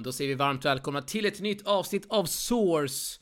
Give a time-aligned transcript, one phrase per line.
[0.00, 3.20] Men då säger vi varmt välkomna till ett nytt avsnitt av Source.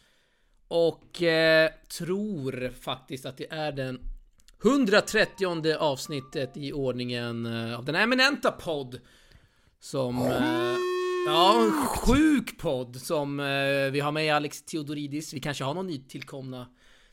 [0.68, 4.00] Och eh, tror faktiskt att det är den
[4.64, 9.00] 130 avsnittet i ordningen eh, av den eminenta podd.
[9.80, 10.18] Som...
[10.18, 10.76] Eh,
[11.26, 15.34] ja, en sjuk podd som eh, vi har med Alex Theodoridis.
[15.34, 16.66] Vi kanske har någon nytillkomna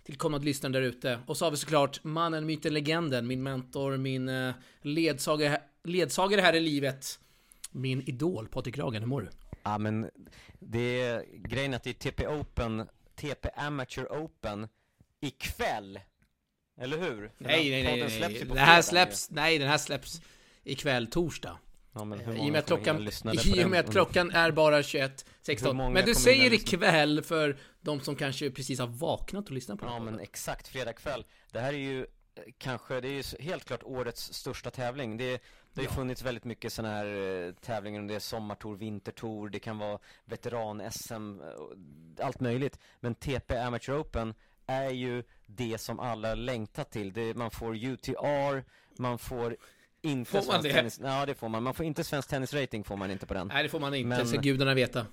[0.04, 1.20] tillkomna lyssnare där ute.
[1.26, 6.56] Och så har vi såklart mannen, myten, legenden, min mentor, min eh, ledsagare, ledsagare här
[6.56, 7.20] i livet.
[7.78, 9.30] Min idol Patrik Ragen, hur mår du?
[9.66, 10.10] Ja men
[10.60, 14.68] det är grejen att det är TP Open, TP Amateur Open
[15.22, 16.00] ikväll.
[16.78, 17.32] Eller hur?
[17.38, 18.56] För Nej, nej, den nej, podden nej, släpps ju nej.
[18.56, 18.82] Det här
[19.30, 20.22] nej den här släpps
[20.64, 21.58] ikväll torsdag.
[21.94, 24.82] Ja, I och med att klockan, i och den med att klockan är bara Hur
[24.82, 25.74] 21.16.
[25.74, 29.86] många Men du säger ikväll för de som kanske precis har vaknat och lyssnat på
[29.86, 31.26] Ja den här men exakt, fredag kväll.
[31.52, 32.06] Det här är ju eh,
[32.58, 35.18] kanske, det är ju helt klart årets största tävling.
[35.18, 35.42] Det,
[35.76, 37.06] det har ju funnits väldigt mycket sådana här
[37.48, 42.80] eh, tävlingar, om det är sommartour, vintertour, det kan vara veteran-SM, eh, allt möjligt.
[43.00, 44.34] Men TP Amateur Open
[44.68, 47.14] är ju det som alla längtar till.
[47.14, 48.64] Det, man får UTR,
[49.02, 49.58] man får
[50.02, 50.74] inte Får man svensk det?
[50.74, 51.64] tennis, ja det får man.
[51.64, 53.48] Man får inte svensk tennisrating får man inte på den.
[53.48, 55.06] Nej det får man inte, Men- ska gudarna veta.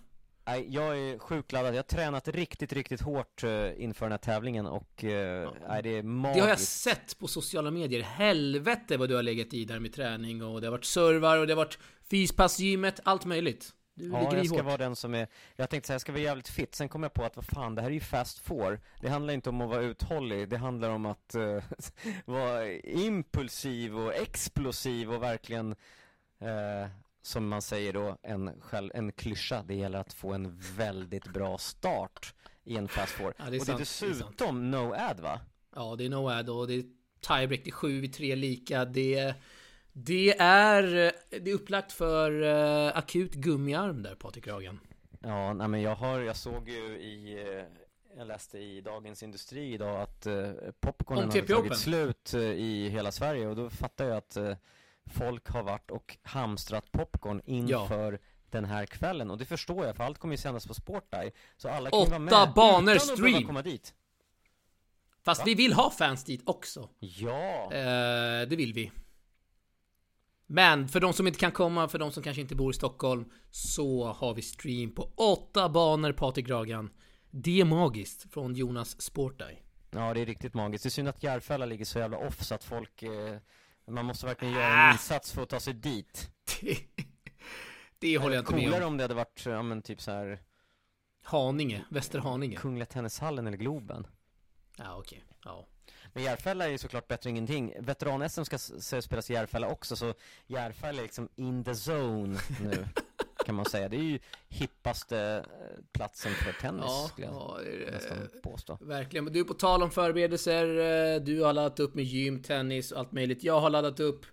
[0.46, 1.74] Nej, jag är sjukt laddad.
[1.74, 5.88] Jag har tränat riktigt, riktigt hårt eh, inför den här tävlingen och eh, nej, det
[5.90, 6.40] är Det magiskt.
[6.42, 8.02] har jag sett på sociala medier.
[8.02, 11.46] Helvete vad du har legat i där med träning och det har varit servar och
[11.46, 11.78] det har varit
[12.10, 13.70] fyspassgymmet, allt möjligt.
[13.94, 14.64] Du Ja, jag ska hårt.
[14.64, 15.26] vara den som är
[15.56, 17.74] Jag tänkte säga, jag ska vara jävligt fit Sen kom jag på att, vad fan,
[17.74, 20.90] det här är ju fast four Det handlar inte om att vara uthållig Det handlar
[20.90, 21.62] om att eh,
[22.24, 25.72] vara impulsiv och explosiv och verkligen
[26.40, 26.88] eh,
[27.22, 31.58] Som man säger då, en, själv, en klyscha Det gäller att få en väldigt bra
[31.58, 32.34] start
[32.64, 34.18] I en fast four Ja, det är Och det det är är sant.
[34.18, 35.40] dessutom no ad va?
[35.74, 36.84] Ja, det är no ad och det är
[37.20, 38.84] tiebreak, det är 7 vid 3 lika.
[38.84, 39.34] Det,
[39.92, 40.82] det, är,
[41.40, 44.80] det är upplagt för eh, akut gummiarm där, Patrik Ragen.
[45.20, 47.64] Ja, nej men jag har, jag såg ju i eh,
[48.16, 50.50] jag läste i Dagens Industri idag att eh,
[50.80, 51.46] popcornen Open.
[51.46, 54.36] tagit slut eh, i hela Sverige och då fattar jag att
[55.06, 58.18] folk har varit och hamstrat popcorn inför
[58.50, 61.68] den här kvällen och det förstår jag för allt kommer ju sändas på Sporteye så
[61.68, 63.46] alla kan ju vara med Åtta banor stream.
[63.46, 63.94] komma dit
[65.24, 65.44] Fast Va?
[65.46, 66.88] vi vill ha fans dit också.
[66.98, 68.92] Ja, Eh, det vill vi.
[70.46, 73.24] Men för de som inte kan komma, för de som kanske inte bor i Stockholm,
[73.50, 76.90] så har vi stream på åtta banor, Patrik Ragan.
[77.30, 79.58] Det är magiskt från Jonas Sporteye.
[79.90, 80.82] ja det är riktigt magiskt.
[80.82, 83.36] Det är synd att Järfälla ligger så jävla off så att folk eh,
[83.86, 84.86] man måste verkligen göra Ah.
[84.86, 86.78] en insats för att ta sig dit Det,
[87.98, 88.92] det håller jag inte med Coolare om.
[88.92, 90.38] om det hade varit, ja men typ så här
[91.24, 92.56] Haninge, Västerhaninge.
[92.56, 94.06] Kungliga Tennishallen eller Globen
[94.76, 95.24] Ja, okej.
[95.44, 95.66] Ja.
[96.12, 97.74] Men Järfälla är ju såklart bättre än ingenting.
[97.80, 98.58] Veteran-SM ska
[99.02, 100.14] spelas i Järfälla också, så
[100.46, 102.88] Järfälla är liksom in the zone nu,
[103.46, 103.88] kan man säga.
[103.88, 108.16] Det är ju hippaste eh, platsen för tennis, Ja, skulle jag ja, det är nästan
[108.42, 108.78] påstå.
[108.80, 109.24] Verkligen.
[109.24, 110.66] Men du, på tal om förberedelser.
[111.14, 113.44] eh, Du har laddat upp med gym, tennis och allt möjligt.
[113.44, 114.26] Jag har laddat upp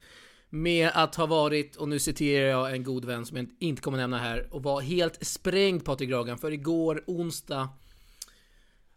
[0.50, 3.98] med att ha varit, och nu citerar jag en god vän som jag inte kommer
[3.98, 6.38] nämna här, och var helt sprängd Patrik Ragan.
[6.38, 7.70] För igår, onsdag,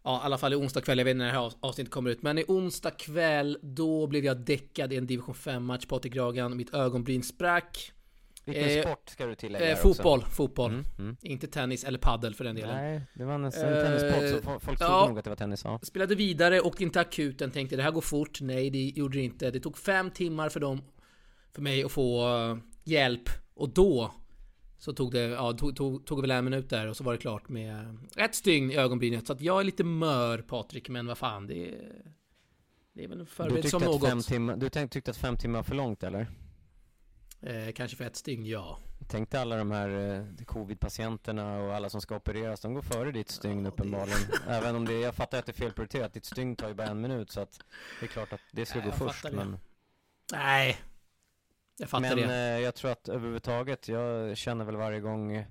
[0.03, 2.09] ja i alla fall i onsdag kväll, jag vet inte när det här avsnittet kommer
[2.09, 6.57] ut, men i onsdag kväll, då blev jag däckad i en division 5-match, Patrik Ragan.
[6.57, 7.91] Mitt ögonbryn sprack.
[8.45, 10.79] Vilken Eh, sport ska du tillägga Eh, fotboll, fotboll.
[10.79, 10.91] också?
[11.01, 11.17] Mm, mm.
[11.21, 12.75] Inte tennis eller paddel för den delen.
[12.75, 15.05] Nej, det var nästan Eh, en tennissport, så fo- folk trodde ja.
[15.07, 15.79] nog att det var tennis, ja.
[15.83, 18.41] Spelade vidare, åkte inte akuten, tänkte det här går fort.
[18.41, 19.51] Nej, det gjorde det inte.
[19.51, 20.81] Det tog fem timmar för dem,
[21.51, 23.29] för mig att få eh, hjälp.
[23.55, 24.13] Och då
[24.77, 27.17] så tog det, ja, tog, tog, tog väl en minut där och så var det
[27.19, 29.27] klart med ett stygn i ögonbrynet.
[29.27, 32.01] Så att jag är lite mör Patrik, men vad fan, det är...
[32.95, 34.27] Det är väl en Du förberedd som fem något.
[34.27, 36.27] timmar, du tyckte att fem timmar var för långt, eller?
[37.43, 38.79] Eh, kanske för ett stygn, ja.
[39.07, 43.11] Tänk dig alla de här eh, covid-patienterna och alla som ska opereras, de går före
[43.11, 44.19] ditt stygn Ja, det- uppenbarligen.
[44.47, 47.01] Även om det, jag fattar att det är felprioriterat, ditt stygn tar ju bara en
[47.01, 47.59] minut så att
[47.99, 49.23] det är klart att det ska Ja, gå först.
[49.23, 49.31] det.
[49.31, 49.57] Men,
[50.33, 50.77] Nej.
[51.77, 52.33] Jag fattar men det.
[52.35, 55.45] eh, jag tror att överhuvudtaget, jag känner väl varje gång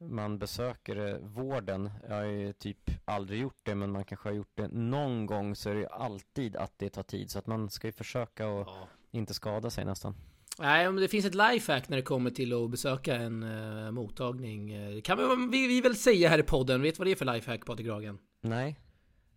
[0.00, 4.34] man besöker eh, vården, jag har ju typ aldrig gjort det men man kanske har
[4.34, 7.46] gjort det någon gång så är det ju alltid att det tar tid så att
[7.46, 8.88] man ska ju försöka och Ja.
[9.10, 10.14] inte skada sig nästan.
[10.58, 14.72] Nej, men det finns ett lifehack när det kommer till att besöka en uh, mottagning.
[14.72, 16.82] Eh, Det kan vi, vi, väl säga här i podden.
[16.82, 18.18] Vet du vad det är för lifehack, Patrik Ragen?
[18.40, 18.76] Nej,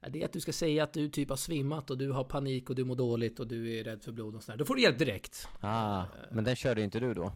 [0.09, 2.69] Det är att du ska säga att du typ har svimmat och du har panik
[2.69, 4.57] och du mår dåligt och du är rädd för blod och sådär.
[4.57, 5.47] Då får du hjälp direkt.
[5.59, 7.33] ah, men den körde inte du då?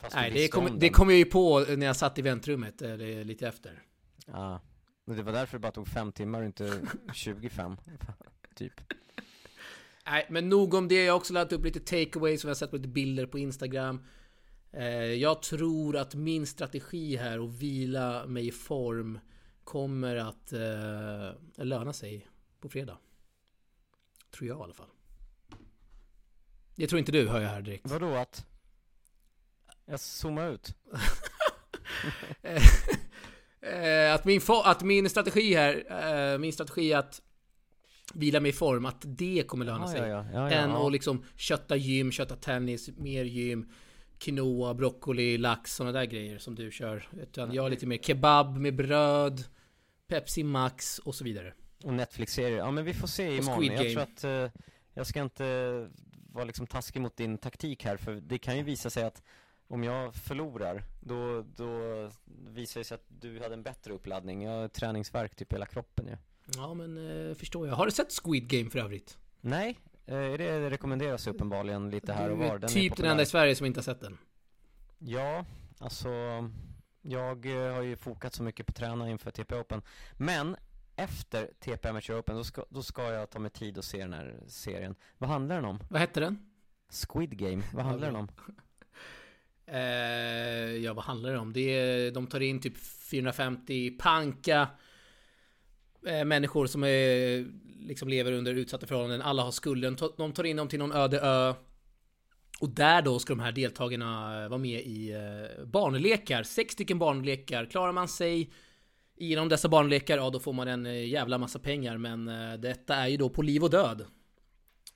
[0.00, 2.82] Fast Nej, det kom, om det kom jag ju på när jag satt i väntrummet,
[2.82, 3.82] eller lite efter.
[4.26, 4.60] Ja,
[5.04, 6.80] men det var därför det bara tog fem timmar och inte
[7.12, 7.76] 25
[8.54, 8.80] Typ
[10.06, 11.04] Nej, men nog om det.
[11.04, 13.38] Jag har också laddat upp lite takeaways som jag har sett på lite bilder på
[13.38, 14.04] Instagram.
[14.72, 19.18] Eh, jag tror att min strategi här och vila mig i form
[19.64, 22.28] kommer att eh, löna sig
[22.60, 22.98] på fredag.
[24.30, 24.90] Tror jag i alla fall.
[26.74, 27.90] Det tror inte du, hör jag här direkt.
[27.90, 28.46] Vadå att?
[29.84, 30.74] Jag zoomar ut.
[33.60, 35.84] Eh, att, min att min strategi här,
[36.32, 37.22] eh, min strategi att
[38.14, 40.08] vila mig i form, att det kommer löna Ja, sig.
[40.08, 40.50] ja, ja.
[40.50, 43.68] Än att liksom kötta gym, kötta tennis, mer gym,
[44.18, 47.08] quinoa, broccoli, lax, sådana där grejer som du kör.
[47.22, 49.44] Utan jag är lite mer kebab med bröd,
[50.06, 51.54] Pepsi Max och så vidare.
[51.84, 53.56] Och Netflix-serier, ja men vi får se imorgon.
[53.56, 54.60] Squid Jag tror att, eh,
[54.94, 55.88] jag ska inte
[56.32, 59.22] vara liksom taskig mot din taktik här, för det kan ju visa sig att
[59.68, 62.10] om jag förlorar, då, då
[62.48, 64.42] visar det sig att du hade en bättre uppladdning.
[64.42, 66.12] Jag har träningsvärk typ i hela kroppen ju.
[66.12, 66.18] Ja
[66.74, 67.74] men eh, förstår jag.
[67.74, 69.18] Har du sett Squid Game för övrigt?
[69.40, 72.58] Nej, eh, det rekommenderas uppenbarligen lite här och var.
[72.58, 74.18] Den typ den enda i Sverige som inte har sett den.
[74.98, 75.44] Ja,
[75.78, 76.10] alltså
[77.02, 79.82] jag eh, har ju fokat så mycket på att träna inför TP Open.
[80.12, 80.56] Men
[80.96, 84.12] efter TP Amateur Open, då ska, då ska jag ta mig tid och se den
[84.12, 84.94] här serien.
[85.18, 85.78] Vad handlar den om?
[85.90, 86.38] Vad hette den?
[87.08, 88.28] Squid Game, vad handlar den om?
[89.66, 89.80] Eh,
[90.76, 91.52] ja, vad handlar det om?
[91.52, 92.76] Det är, de tar in typ
[93.10, 94.68] 450 panka
[96.24, 97.46] människor som är,
[97.88, 99.22] liksom lever under utsatta förhållanden.
[99.22, 99.96] Alla har skulden.
[100.16, 101.54] De tar in dem till någon öde ö.
[102.60, 106.42] Och där då ska de här deltagarna eh, vara med i eh, barnlekar.
[106.42, 107.64] Sex stycken barnlekar.
[107.66, 108.50] Klarar man sig
[109.16, 111.98] inom dessa barnlekar, ja då får man en eh, jävla massa pengar.
[111.98, 114.04] Men eh, detta är ju då på liv och död.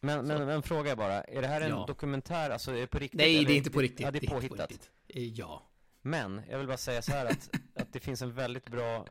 [0.00, 1.84] Men, men en fråga bara, är det här en Ja.
[1.88, 3.20] dokumentär, alltså är det på riktigt?
[3.20, 4.00] Nej, det är inte på riktigt.
[4.00, 4.90] Ja, det är på påhittat.
[5.08, 5.67] Eh, Ja.
[6.08, 9.06] Men, jag vill bara säga så här att, att det finns en väldigt bra,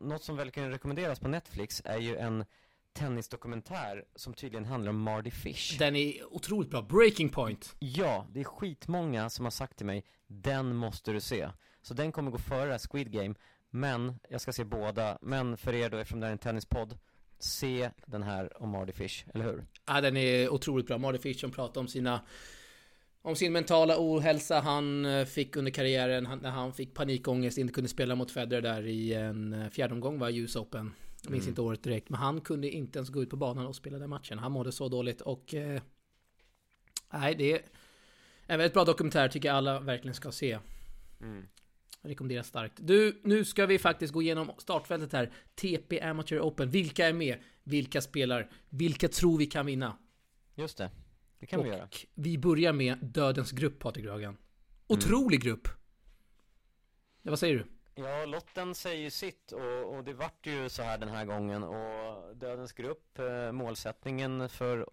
[0.00, 2.44] något som väl kan rekommenderas på Netflix är ju en
[2.92, 5.78] tennisdokumentär som tydligen handlar om Mardy Fish.
[5.78, 6.82] Den är otroligt bra.
[6.82, 7.76] Breaking point.
[7.78, 11.48] Ja, det är skitmånga som har sagt till mig, den måste du se.
[11.82, 13.34] Så den kommer gå före det här Squid Game,
[13.70, 15.18] men jag ska se båda.
[15.22, 16.98] Men för er då, eftersom det här är en tennispodd,
[17.38, 19.64] se den här om Mardy Fish, eller hur?
[19.86, 20.98] Ja, den är otroligt bra.
[20.98, 22.20] Marty Fish som pratar om sina
[23.22, 27.88] om sin mentala ohälsa han eh, fick under karriären när han fick panikångest, inte kunde
[27.88, 30.92] spela mot Federer där i en eh, fjärde omgång var US Open.
[31.22, 31.50] Jag minns Mm.
[31.52, 34.10] inte året direkt, men han kunde inte ens gå ut på banan och spela den
[34.10, 34.38] matchen.
[34.38, 35.54] Han mådde så dåligt och...
[35.54, 35.82] Eh,
[37.12, 37.60] nej, det är
[38.46, 40.58] en väldigt bra dokumentär tycker jag alla verkligen ska se.
[42.02, 42.74] Rekommenderas starkt.
[42.76, 45.30] Du, nu ska vi faktiskt gå igenom startfältet här.
[45.54, 46.70] TP Amateur Open.
[46.70, 47.36] Vilka är med?
[47.64, 48.50] Vilka spelar?
[48.68, 49.96] Vilka tror vi kan vinna?
[50.54, 50.90] Just det,
[51.38, 51.88] det kan och vi göra.
[52.14, 54.36] vi börjar med Dödens grupp, Patrik Ragan.
[54.86, 55.68] Otrolig grupp!
[57.22, 57.66] Ja, vad säger du?
[58.02, 62.36] Ja, lotten säger sitt och, och det vart ju så här den här gången och
[62.36, 64.88] Dödens grupp, eh, målsättningen för,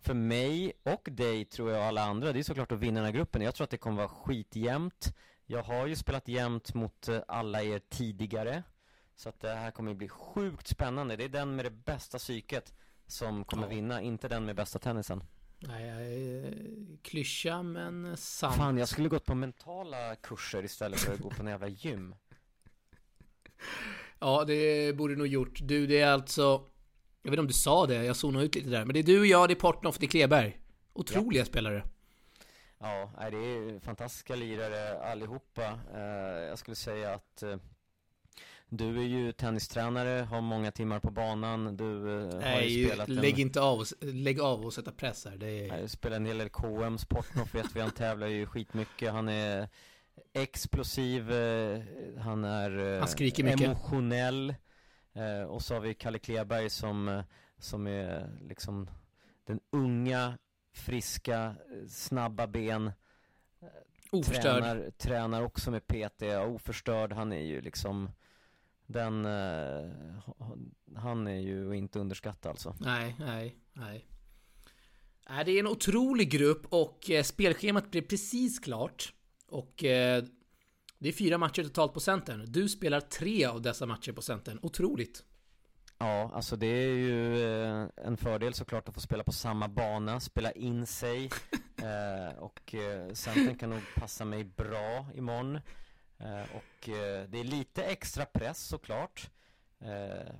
[0.00, 3.04] för mig och dig tror jag och alla andra, det är såklart att vinna den
[3.04, 3.42] här gruppen.
[3.42, 5.16] Jag tror att det kommer vara skitjämnt.
[5.46, 8.62] Jag har ju spelat jämnt mot eh, alla er tidigare.
[9.16, 11.16] Så att det här kommer ju bli sjukt spännande.
[11.16, 12.74] Det är den med det bästa psyket
[13.06, 13.68] som kommer Ja.
[13.68, 15.24] vinna, inte den med bästa tennisen.
[15.68, 16.52] Nej, eh,
[17.02, 18.56] klyscha men sant.
[18.56, 22.14] Fan, jag skulle gått på mentala kurser istället för att gå på en jävla gym.
[24.18, 25.58] Ja, det borde nog gjort.
[25.62, 26.64] Du, det är alltså...
[27.22, 28.84] Jag vet inte om du sa det, jag zonade ut lite där.
[28.84, 30.60] Men det är du, jag, det är Portnoff, det är Kleberg.
[30.92, 31.84] Otroliga spelare.
[32.78, 35.78] Ja, det är fantastiska lirare allihopa.
[35.94, 36.00] Eh,
[36.48, 37.56] jag skulle säga att eh,
[38.68, 41.76] du är ju tennistränare, har många timmar på banan.
[41.76, 45.24] Du eh, har Nej, ju spelat lägg en, inte av, lägg av och sätta press
[45.24, 45.36] här.
[45.36, 45.68] Det är...
[45.68, 49.12] nej, spelar en hel del KM, Sportnoff vet vi, han tävlar ju skitmycket.
[49.12, 49.68] Han är
[50.32, 51.82] explosiv, eh,
[52.18, 53.60] han är eh, Han skriker mycket.
[53.60, 54.54] emotionell.
[55.48, 57.22] Och så har vi Kalle Kleberg som,
[57.58, 58.90] som är liksom
[59.46, 60.38] den unga,
[60.72, 61.54] friska,
[61.88, 62.92] snabba ben.
[64.10, 64.62] Oförstörd.
[64.62, 68.10] Tränar, tränar också med PT, ja, oförstörd, han är ju liksom
[68.86, 69.90] den, eh,
[70.96, 72.76] han är ju inte underskattad alltså.
[72.80, 74.06] Nej, nej, nej.
[75.28, 79.12] Nej, det är en otrolig grupp och eh, spelschemat blir precis klart.
[79.48, 80.24] Och eh,
[80.98, 82.44] det är fyra matcher totalt på centern.
[82.48, 84.58] Du spelar tre av dessa matcher på centern.
[84.62, 85.24] Otroligt.
[85.98, 87.42] Ja, alltså det är ju
[87.96, 91.30] en fördel såklart att få spela på samma bana, spela in sig
[92.38, 92.74] och
[93.12, 95.60] centern kan nog passa mig bra imorgon.
[96.18, 99.30] Eh, och eh, det är lite extra press såklart.
[99.80, 100.34] Eh,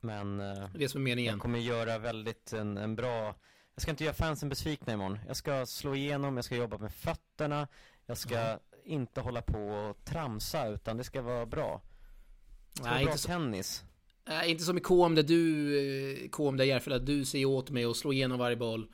[0.00, 0.36] men
[0.74, 1.32] Det som är meningen.
[1.32, 3.34] Jag kommer göra väldigt en, en bra
[3.74, 6.94] Jag ska inte göra fansen besvikna imorgon Jag ska slå igenom, jag ska jobba med
[6.94, 7.68] fötterna
[8.06, 8.58] Jag ska Ja.
[8.84, 11.82] inte hålla på och tramsa utan det ska vara bra
[12.72, 13.84] Det ska Nej, vara bra inte så, tennis
[14.24, 17.96] nej, inte som i KM där du, KM där Järfälla, du säger åt mig att
[17.96, 18.90] slå igenom varje boll.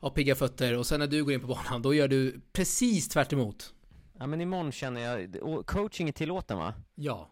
[0.00, 3.08] Ha pigga fötter och sen när du går in på banan, då gör du precis
[3.08, 3.74] tvärt emot.
[4.18, 6.74] Ja men imorgon känner jag, och coaching är tillåten va?
[6.94, 7.28] Ja.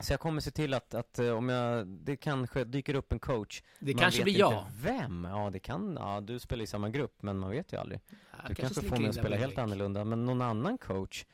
[0.00, 3.18] Så jag kommer se till att, att eh, om jag, det kanske dyker upp en
[3.18, 4.66] coach Det Man kanske vet blir jag.
[4.80, 5.24] vem?
[5.30, 8.50] Ja det kan, ja du spelar i samma grupp men man vet ju aldrig Jag
[8.50, 11.24] Du kanske slinker får mig att spela helt annorlunda, men någon annan coach?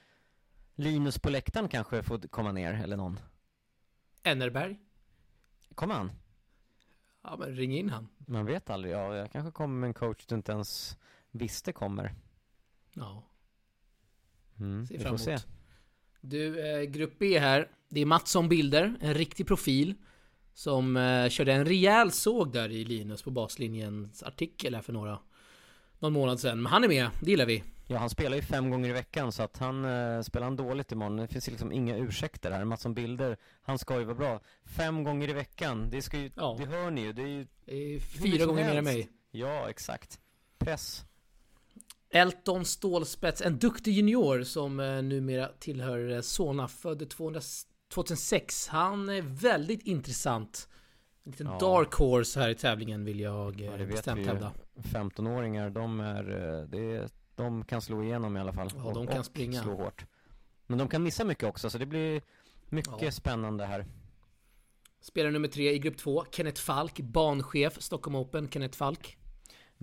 [0.74, 3.18] Linus på läktaren kanske får komma ner, eller någon?
[4.22, 4.78] Ennerberg?
[5.74, 6.12] Kommer han?
[7.22, 8.08] Ja men ring in han.
[8.18, 10.98] Man vet aldrig, ja jag kanske kommer med en coach du inte ens
[11.30, 12.14] visste kommer
[12.94, 13.22] Ja,
[14.60, 15.46] mm, ser fram emot.
[16.20, 17.68] Du, eh, grupp B här.
[17.88, 19.94] Det är Mattsson Bilder, en riktig profil.
[20.54, 25.18] Som eh, körde en rejäl såg där i Linus på baslinjens artikel här för några
[25.98, 26.62] någon månad sedan.
[26.62, 27.62] Men han är med, det gillar vi.
[27.86, 30.92] Ja han spelar ju fem gånger i veckan så att han, eh, spelar han dåligt
[30.92, 35.04] imorgon, det finns liksom inga ursäkter här Mattsson Bilder, han ska ju vara bra Fem
[35.04, 36.56] gånger i veckan, det ska ju, Ja.
[36.58, 39.08] det hör ni ju, det är ju Det är fyra gånger mer än mig.
[39.30, 40.20] Ja, exakt
[40.58, 41.04] Press
[42.12, 47.40] Elton Stålspets, en duktig junior som eh, numera tillhör eh, Solna, född 200,
[47.94, 48.68] 2006.
[48.68, 50.68] Han är väldigt intressant.
[51.24, 51.58] En liten Ja.
[51.58, 54.52] dark horse här i tävlingen vill jag eh, Ja, vet bestämt hävda.
[54.76, 56.30] 15-åringar, de är,
[56.74, 59.62] eh, är, de kan slå igenom i alla fall Ja, de kan springa.
[59.62, 60.04] slå hårt
[60.66, 62.22] Men de kan missa mycket också, så det blir
[62.68, 63.10] mycket Ja.
[63.12, 63.86] spännande här
[65.00, 69.16] Spelare nummer tre i grupp två, Kenneth Falk, banchef, Stockholm Open, Kenneth Falk.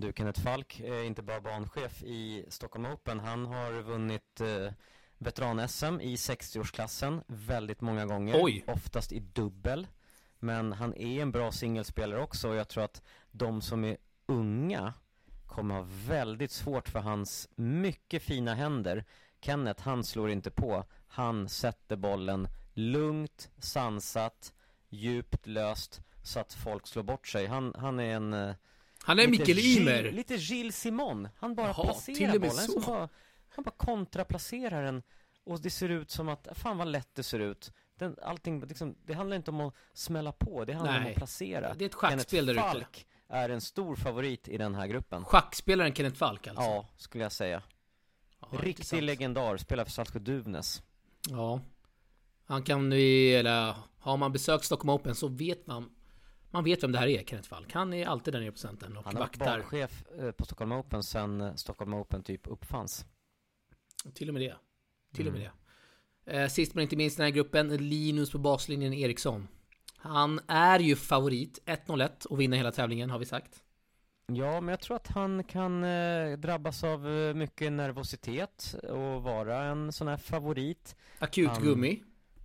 [0.00, 4.72] Du, Kenneth Falk är inte bara banchef i Stockholm Open, han har vunnit eh,
[5.18, 8.40] veteran-SM i 60-årsklassen väldigt många gånger.
[8.42, 8.64] Oj.
[8.66, 9.86] Oftast i dubbel.
[10.38, 14.94] Men han är en bra singelspelare också och jag tror att de som är unga
[15.46, 19.04] kommer ha väldigt svårt för hans mycket fina händer.
[19.40, 20.84] Kenneth, han slår inte på.
[21.08, 24.52] Han sätter bollen lugnt, sansat,
[24.88, 27.46] djupt löst så att folk slår bort sig.
[27.46, 28.54] Han, han är en eh,
[29.02, 29.96] Han är Mikael Ymer.
[29.96, 32.80] Gilles, lite Gilles Simon Han bara Jaha, placerar bollen så.
[32.80, 33.08] så bara,
[33.48, 35.02] Han bara kontraplacerar den
[35.44, 38.94] Och det ser ut som att, fan vad lätt det ser ut den, Allting, liksom,
[39.06, 41.12] det handlar inte om att smälla på Det handlar om Nej.
[41.12, 42.54] att placera Det är ett schackspel där.
[42.54, 46.62] Falk är en stor favorit i den här gruppen Schackspelaren Kenneth Falk alltså.
[46.62, 47.62] Ja, skulle jag säga
[48.40, 50.82] Ja, Riktig legendar, spelar för Saltsjö Duvnäs
[51.28, 51.60] Ja.
[52.44, 55.90] Han kan ju, eller har man besökt Stockholm Open så vet man
[56.50, 57.72] Man vet vem det här är, Kenneth Falk.
[57.72, 59.58] Han är alltid på centern och Han har varit vaktar.
[59.58, 63.06] barchef eh, på Stockholm Open sen eh, Stockholm Open typ uppfanns
[64.14, 64.56] Till och med det.
[65.14, 65.52] Till och med Mm.
[66.24, 66.42] det.
[66.42, 69.48] Eh, sist men inte minst i den här gruppen, Linus på baslinjen Eriksson.
[69.96, 73.62] Han är ju favorit, 1-0-1 och vinner hela tävlingen har vi sagt.
[74.26, 77.00] Ja, men jag tror att han kan eh, drabbas av
[77.36, 80.96] mycket nervositet och vara en sån här favorit.
[81.18, 82.02] Akut Han- gummi.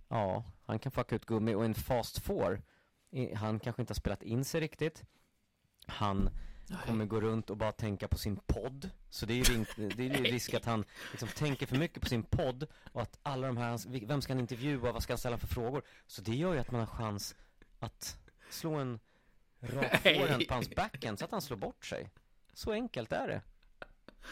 [0.08, 2.62] Ja, han kan få akut gummi och en fast four.
[3.34, 5.04] Han kanske inte har spelat in sig riktigt.
[5.86, 6.30] Han
[6.86, 8.90] kommer gå runt och bara tänka på sin podd.
[9.10, 9.64] Så det är ju,
[9.96, 13.18] det är ju risk att han liksom tänker för mycket på sin podd och att
[13.22, 15.82] alla de här, vem ska han intervjua, vad ska han ställa för frågor?
[16.06, 17.34] Så det gör ju att man har chans
[17.78, 18.18] att
[18.50, 19.00] slå en
[19.60, 20.18] rak Nej.
[20.18, 22.10] forehand på hans backhand så att han slår bort sig.
[22.52, 23.42] Så enkelt är det.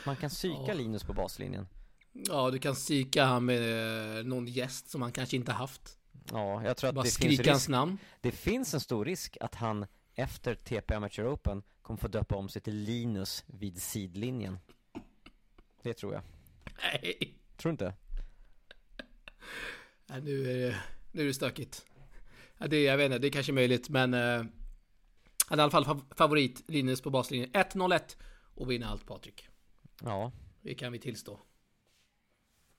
[0.07, 0.75] Man kan psyka Ja.
[0.75, 1.69] Linus på baslinjen.
[2.13, 5.99] Ja, du kan psyka han med eh, någon gäst som han kanske inte haft.
[6.33, 7.99] Ja, jag tror att Bara det finns, skrika hans risk, namn.
[8.21, 12.49] det finns en stor risk att han efter TP Amateur Open kommer få döpa om
[12.49, 14.59] sig till Linus vid sidlinjen.
[15.83, 16.23] Det tror jag.
[16.83, 17.35] Nej.
[17.57, 17.95] Tror du inte?
[20.07, 20.77] Nej, nu är det,
[21.13, 21.87] nu är det stökigt.
[22.59, 24.15] Ja, det, jag vet inte, det är kanske möjligt, men...
[24.15, 24.45] Eh,
[25.49, 27.51] han är i alla fall fav- favorit, Linus på baslinjen.
[27.51, 28.17] 1-0-1
[28.55, 29.49] och vinner allt, Patrik.
[30.03, 31.41] Ja, Det kan vi tillstå.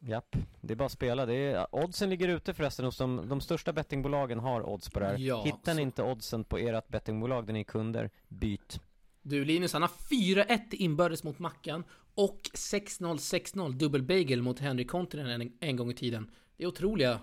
[0.08, 0.36] Japp.
[0.62, 1.26] Det är bara att spela.
[1.26, 5.06] Det är, oddsen ligger ute förresten hos de, de största bettingbolagen har odds på det
[5.06, 5.18] här.
[5.18, 8.80] Ja, Hittar ni så- inte oddsen på ert bettingbolag där ni är kunder, byt.
[9.22, 11.84] Du Linus, han har 4-1 inbördes mot Mackan
[12.16, 16.32] och 6-0, 6-0 dubbelbagel mot Henry Kontinen en, en gång i tiden.
[16.58, 17.20] Det är otroliga,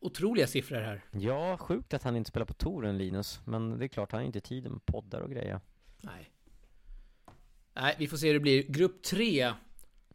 [0.00, 1.04] otroliga siffror här.
[1.10, 3.40] Ja, sjukt att han inte spelar på touren Linus.
[3.44, 5.60] Men det är klart, han har inte tid med poddar och grejer.
[6.00, 6.30] Nej.
[7.74, 8.62] Nej, vi får se hur det blir.
[8.62, 9.52] Grupp 3.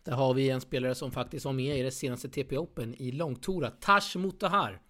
[0.04, 3.12] Där har vi en spelare som faktiskt var med i det senaste TP Open i
[3.12, 3.70] långtora.
[3.72, 4.82] Tash Mutahar.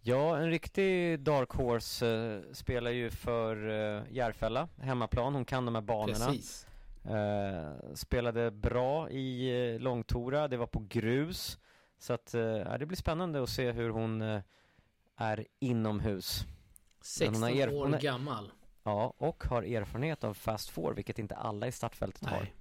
[0.00, 5.34] Ja, en riktig dark horse eh, spelar ju för eh, Järfälla, hemmaplan.
[5.34, 6.26] Hon kan de här banorna.
[6.26, 6.66] Precis.
[7.04, 11.58] Eh, spelade bra i eh, långtora, det var på grus.
[11.98, 14.40] Så att, ja, det blir spännande att se hur hon eh,
[15.16, 16.44] är inomhus.
[16.46, 18.52] Men 16 hon har er- år gammal.
[18.82, 22.36] Ja, och har erfarenhet av fast four, vilket inte alla i startfältet har.
[22.40, 22.52] Nej.
[22.56, 22.57] Eh,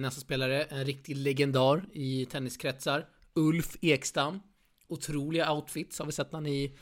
[0.00, 3.06] nästa spelare, en riktig legendar i tenniskretsar.
[3.34, 4.40] Ulf Ekstam.
[4.88, 6.76] Otroliga outfits har vi sett han i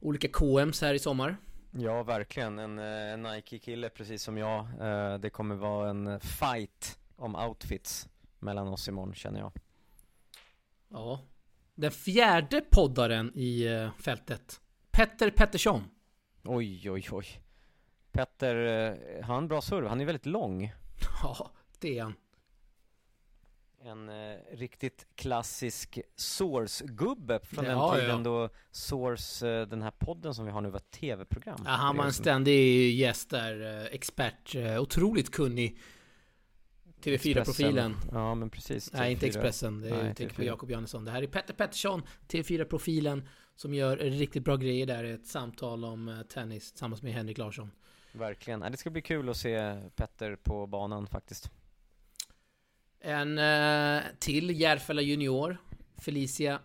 [0.00, 1.36] olika KMs här i sommar.
[1.78, 2.58] Ja, verkligen.
[2.58, 4.66] En, eh, en Nike-kille precis som jag.
[4.80, 8.08] Eh, det kommer vara en fight om outfits
[8.38, 9.52] mellan oss imorgon känner jag.
[10.88, 11.20] Ja.
[11.74, 14.60] Den fjärde poddaren i eh, fältet.
[14.90, 15.84] Petter Pettersson.
[16.44, 17.26] Oj, oj, oj.
[18.12, 19.88] Petter, eh, har han bra serve?
[19.88, 20.72] Han är väldigt lång.
[21.22, 22.14] Ja, det han.
[23.84, 28.22] En eh, riktigt klassisk Source-gubbe från Ja, den tiden ja.
[28.24, 31.60] då Source, eh, den här podden som vi har nu var tv-program.
[31.64, 35.78] Ja, han var en som- ständig gäst där, eh, expert, eh, otroligt kunnig.
[37.00, 37.90] TV4-profilen.
[37.92, 38.18] Expressen.
[38.18, 38.92] Ja, men precis.
[38.92, 39.28] Nej, inte TV4.
[39.28, 39.80] Expressen.
[39.80, 40.46] Det är Nej, jag tänker på TV4.
[40.46, 41.04] Jakob Jansson.
[41.04, 45.04] Det här är Petter Pettersson, TV4-profilen, som gör riktigt bra grejer där.
[45.04, 47.70] Ett samtal om eh, tennis tillsammans med Henrik Larsson.
[48.12, 48.60] Verkligen.
[48.60, 51.50] Det ska bli kul att se Petter på banan faktiskt.
[53.06, 55.56] En eh, till Järfälla junior,
[55.98, 56.60] Felicia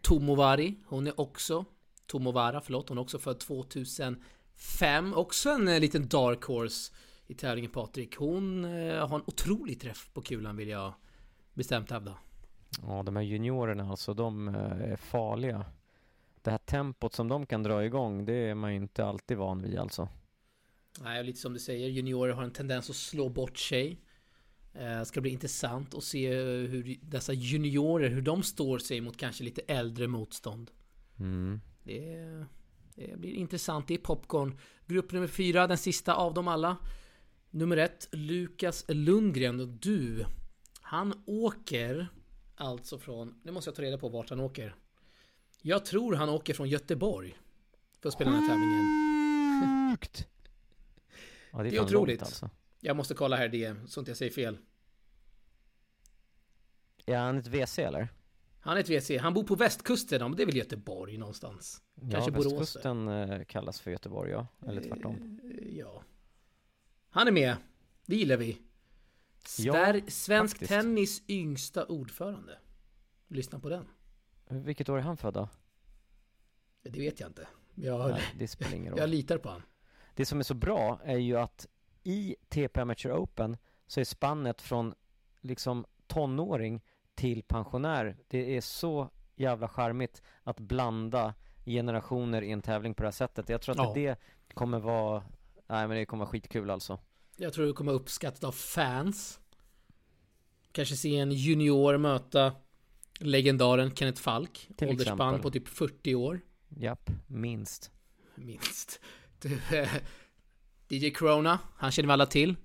[0.00, 0.74] Tomovari.
[0.86, 1.64] Hon är också,
[2.06, 5.14] Tomovara, förlåt, hon är också född 2005.
[5.14, 6.92] Också en eh, liten dark horse
[7.26, 8.16] i tävlingen Patrik.
[8.16, 10.94] Hon eh, har en otrolig träff på kulan vill jag
[11.54, 12.18] bestämt hävda.
[12.86, 15.64] Ja, de här juniorerna alltså, de eh, är farliga.
[16.42, 19.62] Det här tempot som de kan dra igång, det är man ju inte alltid van
[19.62, 20.08] vid alltså.
[21.00, 24.00] Nej, lite som du säger, juniorer har en tendens att slå bort sig.
[24.74, 29.44] Eh, ska bli intressant att se hur dessa juniorer, hur de står sig mot kanske
[29.44, 30.70] lite äldre motstånd.
[31.18, 31.60] Mm.
[31.82, 32.16] Det,
[32.94, 33.88] det blir intressant.
[33.88, 34.58] Det är Popcorn.
[34.86, 36.76] Grupp nummer fyra, den sista av dem alla.
[37.50, 39.60] Nummer ett, Lukas Lundgren.
[39.60, 40.24] Och du,
[40.80, 42.08] han åker
[42.56, 43.40] alltså från...
[43.42, 44.74] Nu måste jag ta reda på vart han åker.
[45.62, 47.38] Jag tror han åker från Göteborg.
[48.00, 49.90] För att spela den här tävlingen.
[49.90, 50.28] Sjukt!
[51.52, 52.20] Ja, det är, Det är otroligt.
[52.20, 52.50] Långt, alltså.
[52.84, 54.58] Jag måste kolla här det, så inte jag säger fel.
[57.06, 58.08] Är han ett WC eller?
[58.60, 59.10] Han är ett WC.
[59.20, 61.82] Han bor på västkusten, ja, men det är väl Göteborg någonstans.
[62.10, 62.52] Kanske ja, Borås.
[62.52, 64.46] västkusten eh, kallas för Göteborg, ja.
[64.66, 65.40] Eller tvärtom.
[65.44, 66.02] Eh, Ja.
[67.10, 67.56] Han är med.
[68.06, 68.58] Det gillar vi.
[69.58, 70.68] Ja, Sver- Svensk faktiskt.
[70.68, 72.58] tennis yngsta ordförande.
[73.28, 73.84] Lyssna på den.
[74.48, 75.48] Vilket år är han född då?
[76.82, 77.48] Det vet jag inte.
[77.74, 78.98] Jag, Nej, det spelar ingen roll.
[79.00, 79.62] jag litar på han.
[80.14, 81.66] Det som är så bra är ju att
[82.02, 84.94] i TP Amateur Open så är spannet från
[85.40, 86.80] liksom tonåring
[87.14, 88.16] till pensionär.
[88.28, 91.34] Det är så jävla charmigt att blanda
[91.64, 93.48] generationer i en tävling på det här sättet.
[93.48, 94.16] Jag tror att Ja.
[94.48, 95.24] det kommer vara,
[95.66, 96.98] nej men det kommer vara skitkul alltså.
[97.36, 99.40] Jag tror det kommer uppskattat av fans.
[100.72, 102.52] Kanske se en junior möta
[103.18, 104.68] legendaren Kenneth Falk.
[104.76, 106.40] Till Åldersspann på typ 40 år.
[106.68, 107.90] Japp, minst.
[108.34, 109.00] Minst.
[110.92, 112.56] DJ Corona, han känner vi alla till.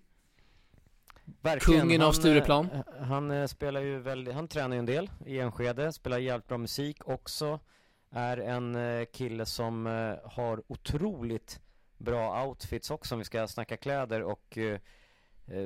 [1.41, 1.81] Verkligen.
[1.81, 2.69] Kungen av Han, Stureplan.
[2.71, 6.47] eh, Han eh, spelar ju väldigt, han tränar ju en del i Enskede, spelar jävligt
[6.47, 7.59] bra musik också.
[8.09, 9.85] Är en eh, kille som
[10.25, 11.59] har otroligt
[11.97, 14.57] bra outfits också om vi ska snacka kläder och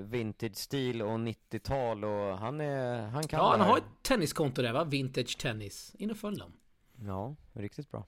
[0.03, 4.83] vintage-stil och 90-tal och han är, han kan Ja, han har ett tenniskonto där va?
[4.83, 5.95] Vintage Tennis.
[5.99, 6.53] In och följ dem.
[7.05, 8.05] Ja, riktigt bra.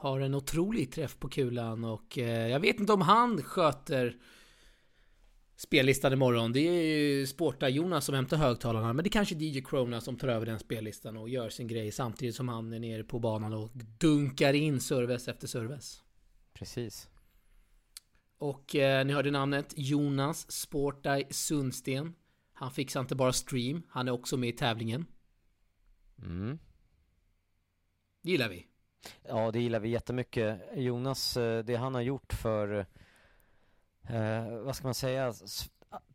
[0.00, 4.16] Har en otrolig träff på kulan och eh, jag vet inte om han sköter
[5.56, 6.52] spellistan imorgon.
[6.52, 8.92] Det är ju Sporta-Jonas som hämtar högtalarna.
[8.92, 11.92] Men det är kanske DJ Crona som tar över den spellistan och gör sin grej
[11.92, 16.02] samtidigt som han är nere på banan och dunkar in service efter service.
[16.52, 17.08] Precis.
[18.38, 22.14] Och eh, ni hörde namnet Jonas Sportaj Sundsten.
[22.52, 25.06] Han fixar inte bara stream, han är också med i tävlingen.
[26.22, 26.58] Mm.
[28.22, 28.69] Gillar vi.
[29.22, 30.60] Ja, det gillar vi jättemycket.
[30.74, 32.86] Jonas, eh, det han har gjort för,
[34.08, 35.32] eh, vad ska man säga,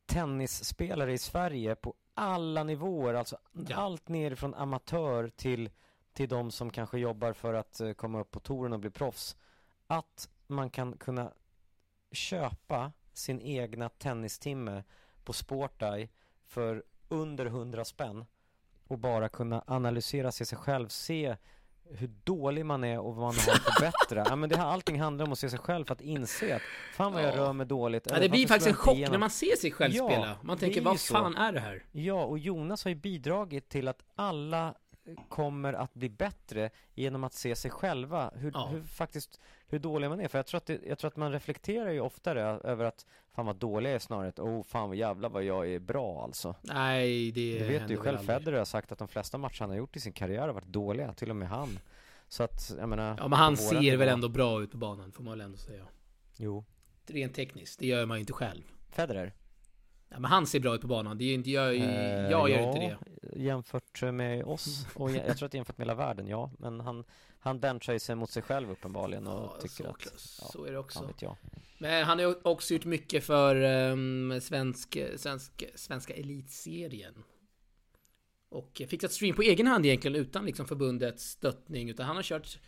[0.06, 3.76] tennisspelare i Sverige på alla nivåer, alltså Ja.
[3.76, 5.70] allt nerifrån amatör till,
[6.14, 9.38] till de som kanske jobbar för att eh, komma upp på touren och bli proffs.
[9.88, 11.34] Att man kan kunna
[12.12, 14.84] köpa sin egna tennistimme
[15.24, 16.10] på Sporteye
[16.44, 18.26] för under 100 spänn
[18.88, 21.38] och bara kunna analysera sig själv, se
[21.90, 24.24] hur dålig man är och vad man har att förbättra.
[24.30, 26.62] ja, men det här, allting handlar om att se sig själv för att inse att
[26.94, 27.38] fan vad jag Ja.
[27.38, 28.08] rör mig dåligt.
[28.10, 29.12] Ja, det blir faktiskt en chock igenom?
[29.12, 30.38] när man ser sig själv Ja, spela.
[30.42, 31.14] Man tänker, vad så.
[31.14, 31.84] fan är det här?
[31.92, 34.76] Ja, och Jonas har ju bidragit till att alla
[35.30, 38.66] kommer att bli bättre genom att se sig själva, hur, Ja.
[38.72, 40.28] hur faktiskt, hur dålig man är.
[40.28, 43.46] För jag tror, att det, jag tror att man reflekterar ju oftare över att fan
[43.46, 46.56] vad dålig jag är snarare, att oh fan vad jävlar vad jag är bra alltså.
[46.62, 48.18] Nej, det Du vet ju själv.
[48.18, 50.68] Federer har sagt att de flesta matcher han har gjort i sin karriär har varit
[50.68, 51.80] dåliga, till och med han.
[52.28, 55.24] Så att, jag menar Ja, men han ser väl ändå bra ut på banan, får
[55.24, 55.86] man väl ändå säga.
[56.38, 56.66] Jo
[57.08, 58.64] Rent tekniskt, det gör man ju inte själv.
[58.90, 59.34] Federer?
[60.10, 61.18] Ja, men han ser bra ut på banan.
[61.18, 61.82] Det är ju inte, jag, Eh,
[62.32, 62.98] jag gör ja, inte det.
[63.40, 66.52] Jämfört med oss, och jag, jag tror att jämfört med hela världen, ja.
[66.60, 67.04] Men han,
[67.46, 70.06] han benchar ju sig mot sig själv uppenbarligen och Ja, tycker så, att,
[70.42, 71.14] ja, så är det också.
[71.20, 71.38] jag.
[71.80, 73.56] Men han har också gjort mycket för
[73.92, 77.24] um, svensk, svensk, svenska elitserien.
[78.50, 81.90] Och fixat stream på egen hand egentligen utan liksom förbundets stöttning.
[81.90, 82.60] Utan han har kört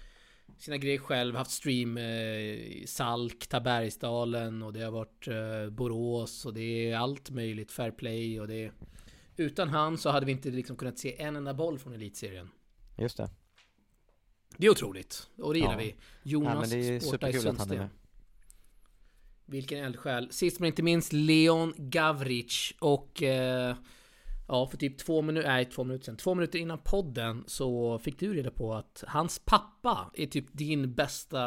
[0.57, 6.45] sina grejer själv, haft stream eh, i Salk, Tabergsdalen och det har varit eh, Borås
[6.45, 7.71] och det är allt möjligt.
[7.71, 8.71] Fair play och det.
[9.35, 12.49] Utan han så hade vi inte liksom kunnat se en enda boll från elitserien.
[12.97, 13.29] Just det.
[14.57, 15.29] Det är otroligt.
[15.37, 15.77] Och det gillar Ja.
[15.77, 15.89] vi.
[15.89, 17.89] Ja, Jonas men det är Sporta i Sundsten.
[19.45, 20.31] Vilken eldsjäl.
[20.31, 23.75] Sist men inte minst Leon Gavric och eh,
[24.49, 28.19] Ja, för typ två minuter, nej två minuter sedan, två minuter innan podden så fick
[28.19, 31.39] du reda på att hans pappa är typ din bästa,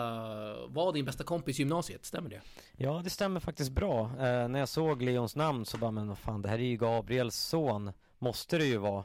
[0.66, 2.40] var din bästa kompis i gymnasiet, stämmer det?
[2.76, 4.04] Ja, det stämmer faktiskt bra.
[4.04, 6.76] Eh, när jag såg Leons namn så bara, men vad fan, det här är ju
[6.76, 7.92] Gabriels son.
[8.18, 9.04] Måste det ju vara.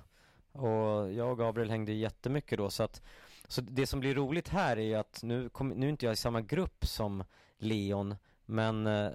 [0.51, 3.01] Och jag och Gabriel hängde jättemycket då, så att
[3.47, 6.13] Så det som blir roligt här är ju att nu, kom, nu är inte jag
[6.13, 7.23] i samma grupp som
[7.57, 9.11] Leon, men eh,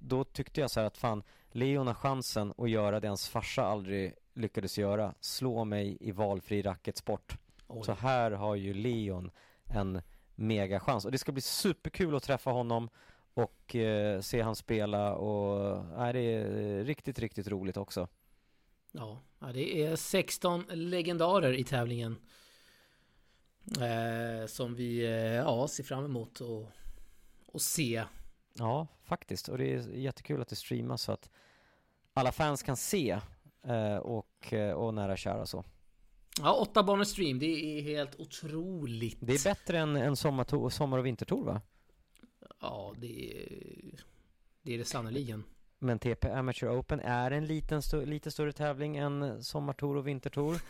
[0.00, 3.62] då tyckte jag så här att fan, Leon har chansen att göra det hans farsa
[3.62, 5.14] aldrig lyckades göra.
[5.20, 7.36] Slå mig i valfri racketsport.
[7.66, 7.84] Oj.
[7.84, 9.30] Så här har ju Leon
[9.64, 10.02] en
[10.34, 12.88] mega chans och det ska bli superkul att träffa honom
[13.34, 18.08] och eh, se han spela och nej, det är riktigt, riktigt roligt också.
[18.92, 22.16] Ja, ja, det är 16 legendarer i tävlingen.
[23.76, 26.66] Eh, som vi eh, ja, ser fram emot och,
[27.46, 28.04] och se.
[28.54, 31.30] Ja, faktiskt och det är jättekul att det streamas så att
[32.14, 33.20] alla fans kan se
[33.62, 35.64] eh, och, eh, och nära kära så.
[36.40, 39.18] Ja, åtta banor stream, det är helt otroligt.
[39.20, 41.60] Det är bättre än, än sommartor, sommar och vintertor va?
[42.60, 44.04] Ja, det är
[44.62, 45.44] det, är det sannerligen.
[45.78, 50.60] Men TP Amateur Open är en liten, sto- lite större tävling än sommartor och vintertor.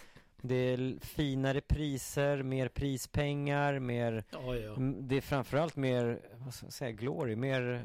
[0.42, 4.76] Det är finare priser, mer prispengar, mer Ja, ja.
[5.00, 7.80] Det är framförallt mer, vad ska jag säga, glory, mer eh,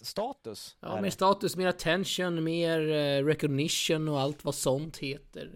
[0.00, 0.76] status.
[0.80, 5.50] Ja, mer status, mer attention, mer eh, recognition och allt vad sånt heter.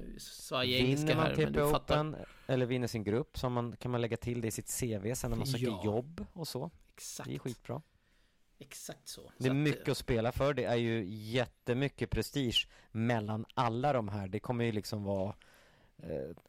[0.51, 1.95] Jag engelska man här, men du fattar.
[2.01, 5.15] Open eller vinner sin grupp så man, kan man lägga till det i sitt CV
[5.15, 5.83] sen när man söker Ja.
[5.85, 6.71] jobb och så.
[6.95, 7.29] Exakt.
[7.29, 7.83] Det är skitbra.
[8.59, 9.21] Exakt så.
[9.39, 10.55] Det är Så att, mycket att spela för.
[10.55, 14.29] Det är ju jättemycket prestige mellan alla de här.
[14.29, 15.35] Det kommer ju liksom vara eh,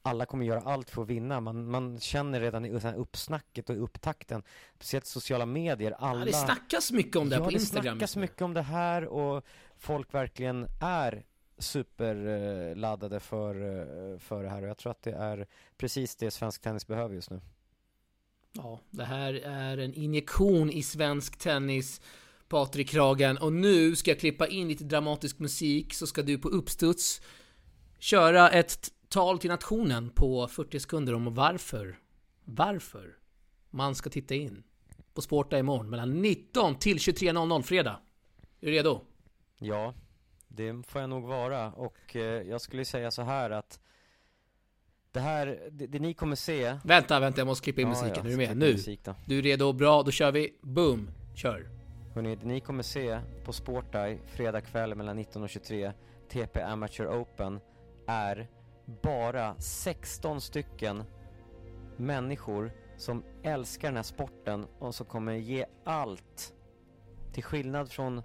[0.01, 1.39] alla kommer göra allt för att vinna.
[1.39, 4.43] Man, man känner redan i uppsnacket och upptakten,
[4.75, 6.19] speciellt sociala medier, alla...
[6.19, 7.95] Ja, det snackas mycket om det ja, på det Instagram.
[7.95, 9.45] snackas mycket om det här och
[9.77, 11.23] folk verkligen är
[11.57, 16.61] superladdade för, eh, för det här och jag tror att det är precis det svensk
[16.61, 17.41] tennis behöver just nu.
[18.53, 22.01] Ja, det här är en injektion i svensk tennis.
[22.51, 23.37] Patrik Kragen.
[23.37, 27.21] Och nu ska jag klippa in lite dramatisk musik så ska du på uppstuds
[27.99, 31.99] köra ett tal till nationen på 40 sekunder om varför,
[32.45, 33.17] varför
[33.69, 34.63] man ska titta in
[35.13, 37.99] på Sporta imorgon mellan 19 till 23.00 fredag.
[38.61, 39.01] Är du redo?
[39.57, 39.93] Ja,
[40.47, 43.79] det får jag nog vara och eh, jag skulle säga så här att
[45.11, 48.13] det här, det, det ni kommer se Vänta, vänta, jag måste klippa in musiken.
[48.15, 48.57] ja, är du med?
[48.57, 48.77] Nu!
[49.25, 49.73] Du är redo?
[49.73, 50.59] Bra, då kör vi.
[50.61, 51.11] Boom!
[51.35, 51.69] Kör!
[52.13, 55.93] Hörrni, det ni kommer se på Sporteye fredag kväll mellan 19 och 23
[56.29, 57.59] TP Amateur Open
[58.07, 58.49] är
[58.85, 61.03] bara 16 stycken
[61.97, 66.53] människor som älskar den här sporten och som kommer ge allt.
[67.33, 68.21] Till skillnad från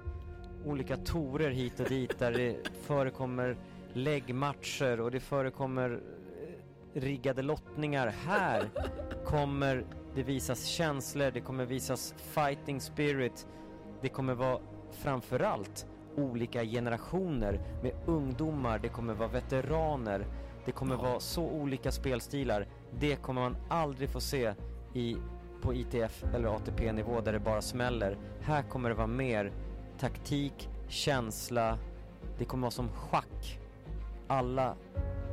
[0.65, 3.57] olika torer hit och dit där det förekommer
[3.93, 8.07] läggmatcher och det förekommer eh, riggade lottningar.
[8.07, 8.71] Här
[9.25, 13.47] kommer det visas känslor, det kommer visas fighting spirit.
[14.01, 20.27] Det kommer vara framförallt olika generationer med ungdomar, det kommer vara veteraner,
[20.67, 21.03] det kommer Ja.
[21.03, 22.67] vara så olika spelstilar.
[22.99, 24.55] Det kommer man aldrig få se
[24.95, 25.17] i,
[25.63, 28.17] på ITF eller ATP-nivå där det bara smäller.
[28.41, 29.53] Här kommer det vara mer
[29.99, 31.79] taktik, känsla,
[32.39, 33.59] det kommer vara som schack.
[34.29, 34.75] Alla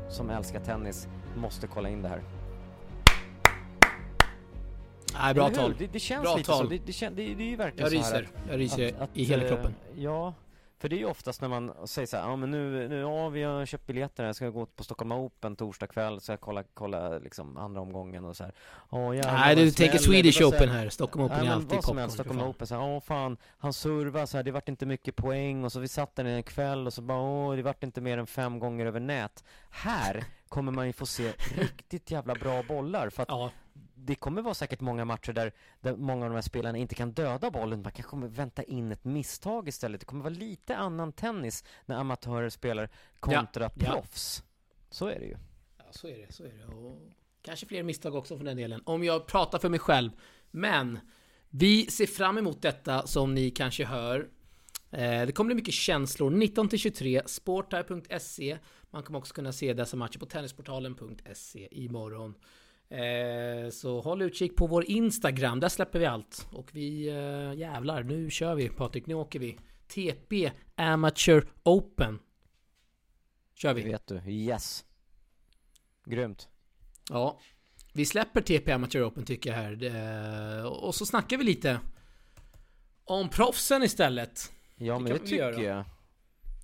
[0.09, 2.21] som älskar tennis måste kolla in det här.
[5.21, 5.75] Nej, bra tal.
[5.79, 6.63] Det, det känns Bra lite tal.
[6.63, 6.69] så.
[6.69, 8.29] Det, det, kän, det, det är ju verkligen Jag så här ryser.
[8.49, 9.75] Jag ryser att- att, i hela eh, kroppen.
[9.95, 10.33] Ja,
[10.83, 13.29] för det är ju oftast när man säger så här, ja men nu, nu ja,
[13.29, 16.63] vi har köpt biljetter, jag ska gå på Stockholm Open torsdag kväll, så jag kolla,
[16.73, 18.53] kolla liksom andra omgången och så här.
[18.89, 20.89] Åh, jävlar, Nej, du tänker smäller." Swedish Open här- här.
[20.89, 21.97] Stockholm Open Nej, är alltid vad som popcorn.
[21.97, 22.49] helst, Stockholm fan.
[22.49, 25.71] Open, så här, åh fan, han servar så här, det vart inte mycket poäng och
[25.71, 28.27] så vi satt där en kväll och så bara, åh, det vart inte mer än
[28.27, 29.43] fem gånger över nät.
[29.69, 33.49] Här kommer man ju få se riktigt jävla bra bollar för att Ja,
[34.05, 37.11] det kommer vara säkert många matcher där, där många av de här spelarna inte kan
[37.11, 37.81] döda bollen.
[37.81, 39.99] Man kanske kommer vänta in ett misstag istället.
[39.99, 42.89] Det kommer vara lite annan tennis när amatörer spelar
[43.19, 43.91] kontra Ja, ja.
[43.91, 44.43] proffs.
[44.89, 45.37] Så är det ju.
[45.77, 46.65] Ja, så är det, så är det.
[46.75, 46.97] Och
[47.41, 48.81] kanske fler misstag också för den delen.
[48.85, 50.11] Om jag pratar för mig själv.
[50.51, 50.99] Men
[51.49, 54.29] vi ser fram emot detta som ni kanske hör.
[54.91, 56.31] Eh, Det kommer bli mycket känslor.
[56.31, 58.57] 19-23, sportare.se.
[58.91, 62.33] Man kommer också kunna se dessa matcher på tennisportalen.se imorgon.
[62.93, 66.47] Eh, Så håll utkik på vår Instagram, där släpper vi allt.
[66.51, 69.57] Och vi eh, jävlar, nu kör vi Patrik, nu åker vi.
[69.87, 72.19] TP Amateur Open.
[73.55, 73.91] Kör Det vi.
[73.91, 74.21] vet du.
[74.31, 74.85] Yes.
[76.05, 76.49] Grymt.
[77.09, 77.39] Ja,
[77.93, 79.75] vi släpper TP Amateur Open tycker jag här.
[79.75, 81.79] Det, och så snackar vi lite
[83.05, 84.51] om proffsen istället.
[84.75, 85.61] Ja, Det men det tycker göra.
[85.63, 85.85] jag.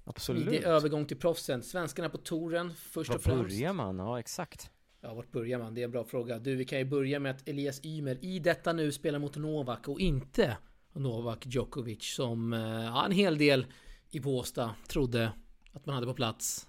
[0.05, 0.43] Absolut.
[0.43, 1.63] Smidig övergång till proffsen.
[1.63, 3.41] Svenskarna på touren först Var och främst.
[3.43, 3.97] börjar man?
[3.99, 4.71] Ja, exakt.
[5.01, 5.73] Ja, vart börjar man?
[5.73, 6.39] Det är en bra fråga.
[6.39, 9.87] Du, vi kan ju börja med att Elias Ymer i detta nu spelar mot Novak
[9.87, 10.57] och inte
[10.93, 13.65] Novak Djokovic som eh, ja, en hel del
[14.09, 15.31] i Båstad trodde
[15.73, 16.67] att man hade på plats.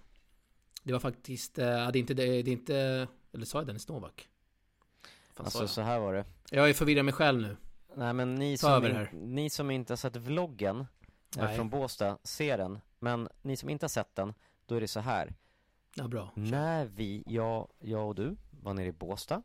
[0.82, 3.88] Det var faktiskt, eh, ja, det är inte, det är inte, eller sa jag Dennis
[3.88, 4.28] Novak?
[5.34, 6.24] Fan, Alltså så här var det.
[6.50, 7.56] jag är förvirrad mig själv nu.
[7.94, 10.86] Nej men ni Ta som, in, ni som inte har sett vloggen eh,
[11.36, 11.56] Nej.
[11.56, 12.78] från Båstad ser den.
[12.98, 14.34] Men ni som inte har sett den,
[14.66, 15.34] då är det så här.
[15.94, 16.30] Ja, bra.
[16.34, 19.42] När vi, jag, jag och du var nere i Båstad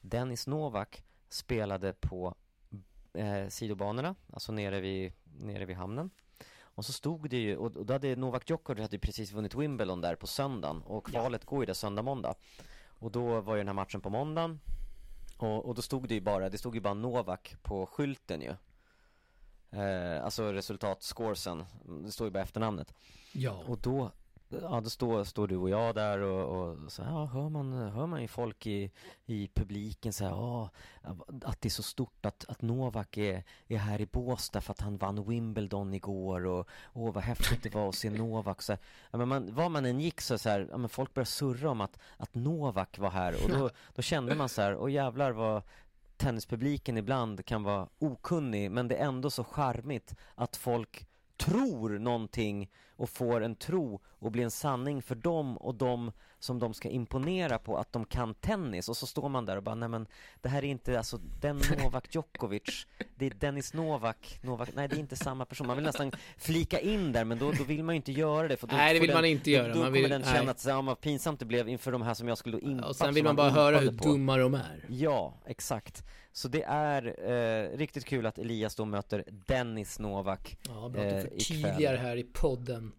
[0.00, 2.34] Dennis Novak spelade på
[3.12, 6.10] eh, sidobanorna, alltså nere vid, nere vid hamnen.
[6.60, 10.00] Och så stod det ju, och, och då hade Novak Djokovic hade precis vunnit Wimbledon
[10.00, 12.34] där på söndagen Och kvalet går ju där söndag, måndag.
[12.88, 14.60] Och då var ju den här matchen på måndagen
[15.38, 18.54] och, och då stod det ju bara, det stod ju bara Novak på skylten ju.
[19.80, 21.64] Eh, Alltså resultatscoresen,
[22.04, 22.94] det står ju bara efternamnet.
[23.32, 23.62] Ja.
[23.66, 24.12] och då,
[24.50, 27.72] ja då står, står du och jag där och, och så här, ja, hör man,
[27.72, 28.90] hör man ju folk i,
[29.26, 30.70] i publiken säga ja,
[31.42, 34.80] att det är så stort att, att Novak är, är här i Båstad för att
[34.80, 38.80] han vann Wimbledon igår och åh vad häftigt det var att se Novak så här,
[39.10, 41.70] ja, men man, var man än gick så, så här, ja, men folk började surra
[41.70, 45.32] om att, att Novak var här och då, då kände man så här, åh jävlar
[45.32, 45.62] vad
[46.16, 51.06] tennispubliken ibland kan vara okunnig men det är ändå så charmigt att folk
[51.40, 56.58] tror någonting och får en tro och blir en sanning för dem och de som
[56.58, 59.74] de ska imponera på att de kan tennis och så står man där och bara
[59.74, 60.06] nej men
[60.40, 64.96] det här är inte alltså den Novak Djokovic det är Dennis Novak, Novak nej det
[64.96, 67.94] är inte samma person man vill nästan flika in där men då, då vill man
[67.94, 69.68] ju inte göra det för då Nej, det vill den, man inte då, göra.
[69.68, 70.34] då Man kommer vill- den nej.
[70.34, 72.60] känna att så, ja, vad pinsamt det blev inför de här som jag skulle då
[72.68, 74.04] impa Och sen vill man bara höra hur på.
[74.08, 74.84] dumma de är.
[74.88, 76.02] Ja, exakt.
[76.32, 77.30] Så det är
[77.72, 80.56] eh, riktigt kul att Elias då möter Dennis Novak.
[80.68, 82.92] Ja, bra att Eh, du förtydligar här i podden.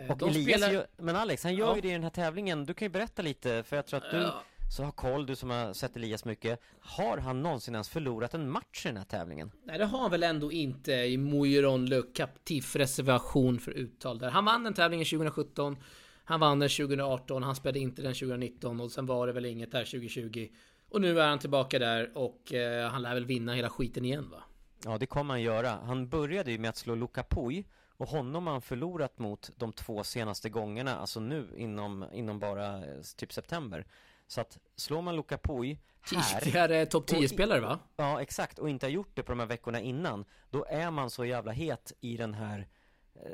[0.00, 1.74] Eh, Och de Elias, spelar- men Alex, han gör Ja.
[1.74, 2.64] ju det i den här tävlingen.
[2.64, 4.42] Du kan ju berätta lite, för jag tror att du Ja.
[4.76, 6.60] så har koll, du som har sett Elias mycket.
[6.80, 9.50] Har han någonsin ens förlorat en match i den här tävlingen?
[9.64, 14.30] Nej, det har han väl ändå inte i Moiron Le Captif reservation för uttal där.
[14.30, 15.76] Han vann den tävlingen 2017.
[16.24, 19.72] Han vann den 2018, han spelade inte den 2019 och sen var det väl inget
[19.72, 20.48] där 2020.
[20.90, 24.30] Och nu är han tillbaka där och eh, han lär väl vinna hela skiten igen
[24.30, 24.42] va?
[24.84, 25.68] Ja, det kommer han göra.
[25.70, 27.64] Han började ju med att slå Luka Puj
[27.96, 32.84] och honom har han förlorat mot de två senaste gångerna, alltså nu inom, inom bara
[32.84, 33.86] eh, typ september.
[34.26, 35.80] Så att slår man Luka Puj
[36.14, 37.78] här Tidigare topp 10-spelare va?
[37.96, 38.58] Ja, exakt.
[38.58, 40.24] Och inte har gjort det på de här veckorna innan.
[40.50, 42.68] Då är man så jävla het i den här
[43.14, 43.30] eh,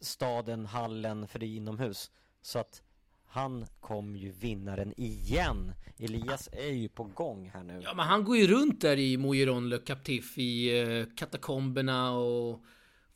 [0.00, 2.10] staden, hallen, för det är inomhus.
[2.42, 2.82] Så att
[3.26, 5.72] han kom ju vinnaren igen.
[5.98, 7.80] Elias är ju på gång här nu.
[7.84, 12.64] Ja men han går ju runt där i Moiron Le Captif i eh, katakomberna och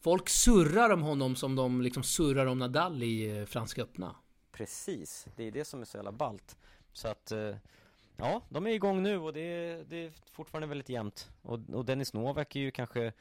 [0.00, 4.16] Folk surrar om honom som de liksom surrar om Nadal i eh, Franska öppna.
[4.52, 6.56] Precis, det är det som är så jävla ballt.
[6.92, 7.56] Så att, eh,
[8.16, 11.30] ja, de är igång nu och det är, det är fortfarande väldigt jämnt.
[11.42, 13.12] Och, och Dennis Novak är ju kanske,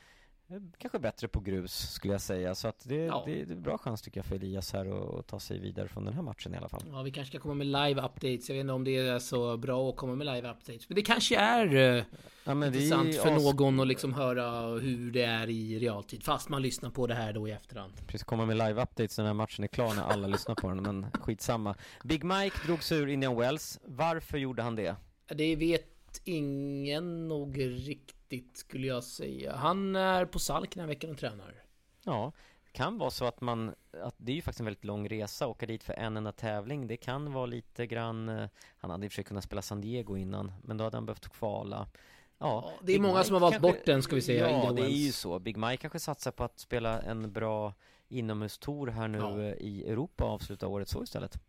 [0.78, 2.56] kanske bättre på grus skulle jag säga.
[2.56, 3.24] Så att det, Ja.
[3.26, 6.06] det, det är bra chans tycker jag för Elias här att ta sig vidare från
[6.06, 6.82] den här matchen i alla fall.
[6.92, 8.50] Ja, vi kanske ska komma med live updates.
[8.50, 10.90] Jag vet inte om det är så bra att komma med live updates.
[10.90, 12.04] Men det kanske är eh,
[12.44, 16.24] Ja, intressant för någon att liksom höra hur det är i realtid.
[16.24, 17.94] Fast man lyssnar på det här då i efterhand.
[18.08, 20.82] Precis, komma med live-updates när den här matchen är klar när alla lyssnar på den,
[20.84, 21.76] men skitsamma.
[22.04, 23.80] Big Mike drog sig ur Indian Wells.
[23.86, 24.96] Varför gjorde han det?
[25.36, 28.16] Det vet ingen nog riktigt
[28.54, 29.56] skulle jag säga.
[29.56, 31.63] Han är på Salk den här veckan och tränar.
[32.04, 32.32] Ja,
[32.65, 35.48] det kan vara så att man, att det är ju faktiskt en väldigt lång resa,
[35.48, 36.88] åka dit för en enda tävling.
[36.88, 39.82] Det kan vara lite grann, eh, han hade i och för sig kunnat spela San
[39.82, 41.88] Diego innan, men då hade han behövt kvala.
[42.38, 44.52] Ja, det är Big många Mike som har valt kanske- bort den ska vi säga.
[44.52, 45.39] Ja, det är ju så.
[45.39, 47.74] Big Mike kanske satsar på att spela en bra
[48.08, 49.42] inomhustour här nu Ja.
[49.42, 51.39] eh, i Europa och avsluta året så istället.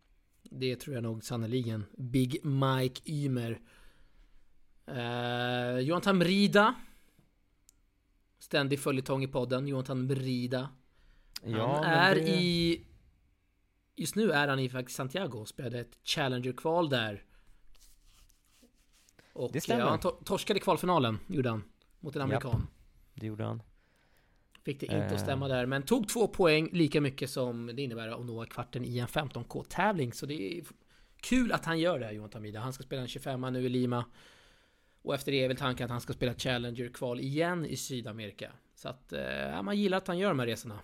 [0.43, 1.85] Det tror jag nog sannerligen.
[1.97, 3.59] Big Mike Ymer.
[4.87, 6.75] Eh, Jonathan Mrida.
[8.39, 10.69] Ständig följetong i podden, Jonathan Mrida.
[11.41, 12.81] Han Ja, men är det- i...
[13.95, 17.23] Just nu är han i faktiskt Santiago och spelade ett Challenger-kval där.
[19.33, 19.81] Och Det stämmer.
[19.81, 21.63] ja, han to- torskade kvalfinalen, gjorde han.
[21.99, 22.29] Mot en Japp.
[22.45, 22.67] amerikan.
[23.13, 23.61] Det gjorde han.
[24.65, 25.13] Fick det inte Eh.
[25.13, 28.85] att stämma där, men tog två poäng, lika mycket som det innebär att nå kvarten
[28.85, 30.13] i en 15K-tävling.
[30.13, 30.63] Så det är
[31.21, 32.59] kul att han gör det här, Jonathan Mida.
[32.59, 34.05] Han ska spela en 25 nu i Lima.
[35.01, 38.51] Och efter det är väl tanken att han ska spela Challenger-kval igen i Sydamerika.
[38.75, 40.79] Så att, eh, ja, man gillar att han gör de här resorna.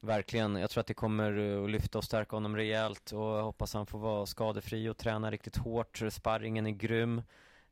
[0.00, 3.42] Verkligen, jag tror att det kommer eh, att lyfta och stärka honom rejält och jag
[3.42, 6.02] hoppas han får vara skadefri och träna riktigt hårt.
[6.10, 7.22] Sparringen är grym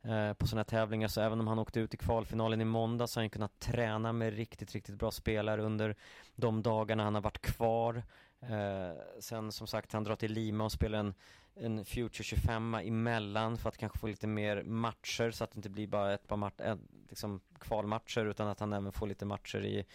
[0.02, 3.06] eh, på sådana här tävlingar så även om han åkte ut i kvalfinalen i måndag
[3.06, 5.96] så har han kunnat träna med riktigt, riktigt bra spelare under
[6.36, 8.02] de dagarna han har varit kvar.
[8.40, 11.14] Eh, sen som sagt, han drar till Lima och spelar en,
[11.54, 15.70] en Future 25 emellan för att kanske få lite mer matcher så att det inte
[15.70, 16.76] blir bara ett par mat- eh,
[17.08, 19.86] liksom kvalmatcher utan att han även får lite matcher i,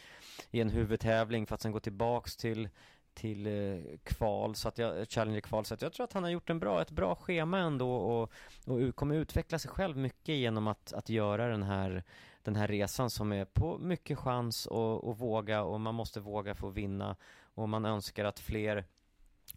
[0.52, 2.70] i en huvudtävling för att sen gå tillbaks till
[3.18, 6.50] till eh, kval, så att jag, Challenger-kval, så att jag tror att han har gjort
[6.50, 8.32] en bra, ett bra schema ändå och,
[8.66, 12.04] och kommer utveckla sig själv mycket genom att, att göra den här,
[12.44, 16.56] den här resan som är på mycket chans och, och våga och man måste våga
[16.56, 17.16] få vinna.
[17.54, 18.86] Och man önskar att fler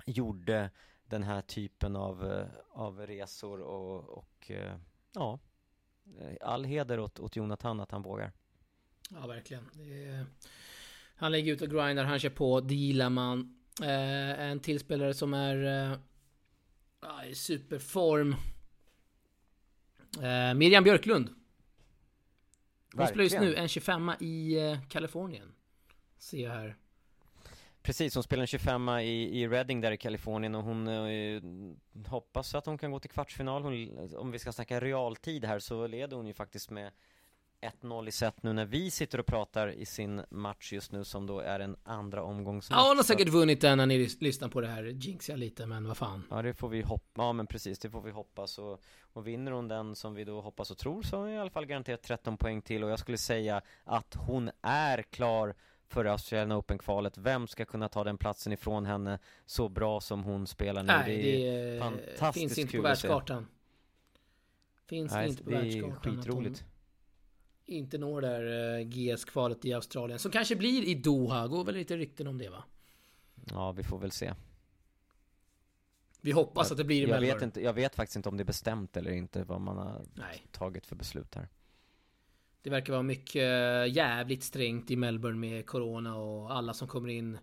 [0.07, 0.71] gjorde
[1.11, 4.77] den här typen av, eh, av resor och, och eh,
[5.13, 5.39] ja,
[6.19, 8.33] eh, all heder åt, åt Jonathan att han vågar.
[9.11, 9.65] Ja, verkligen.
[9.65, 10.27] Är...
[11.15, 13.57] Han lägger ut och grindar, han kör på, det gillar man.
[13.83, 15.91] Eh, en till spelare som är
[17.03, 18.35] eh, i superform.
[20.23, 21.35] Eh, Miriam Björklund.
[22.95, 24.57] Hon spelar just nu en 25 i
[24.89, 25.53] Kalifornien.
[26.19, 26.77] Ser jag här.
[27.83, 31.43] Precis, hon spelar en 25 i, i Reading där i Kalifornien och hon eh,
[32.09, 33.63] hoppas att hon kan gå till kvartsfinal.
[33.63, 36.93] Hon, om vi ska snacka realtid här så leder hon ju faktiskt med
[37.83, 41.27] 1-0 i set nu när vi sitter och pratar i sin match just nu som
[41.27, 42.81] då är en andra omgångsmatch.
[42.81, 44.83] Ja, hon har säkert vunnit den när ni lys- lyssnar på det här.
[44.85, 46.25] Jinxar lite, men vad fan.
[46.31, 48.81] Ja det får vi hoppas, ja men precis det får vi hoppas och,
[49.13, 51.51] och vinner hon den som vi då hoppas och tror så har hon i alla
[51.51, 55.55] fall garanterat 13 poäng till och jag skulle säga att hon är klar
[55.91, 57.19] för Australian Open-kvalet.
[57.19, 60.87] Vem ska kunna ta den platsen ifrån henne så bra som hon spelar nu?
[60.87, 62.89] Nej, det, eh, fantastiskt finns inte på kul se.
[62.89, 63.47] världskartan.
[64.87, 65.97] Finns Nej, inte på det är världskartan.
[65.97, 66.65] att hon skitroligt.
[67.67, 70.19] Inte når där eh, GS-kvalet i Australien.
[70.19, 71.47] Som kanske blir i Doha.
[71.49, 72.65] Går väl lite rykten om det va?
[73.51, 74.35] Ja, vi får väl se.
[76.21, 77.35] Vi hoppas att det blir i jag Melbourne.
[77.35, 80.03] vet, inte, jag vet faktiskt inte om det är bestämt eller inte vad man har
[80.15, 80.47] Nej.
[80.53, 81.49] tagit för beslut här.
[82.63, 87.09] Det verkar vara mycket eh, jävligt strängt i Melbourne med Corona och alla som kommer
[87.09, 87.39] in.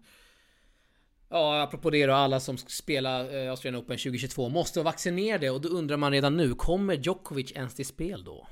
[1.30, 5.49] Ja, apropå det då, alla som ska spela eh, Australian Open 2022 måste vara vaccinerade
[5.49, 8.47] och då undrar man redan nu, kommer Djokovic ens till spel då?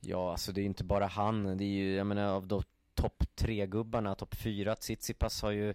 [0.00, 1.58] Ja, alltså det är ju inte bara han.
[1.58, 2.62] Det är ju, jag menar av de
[2.94, 5.70] topp tre gubbarna, topp fyra, Tsitsipas har ju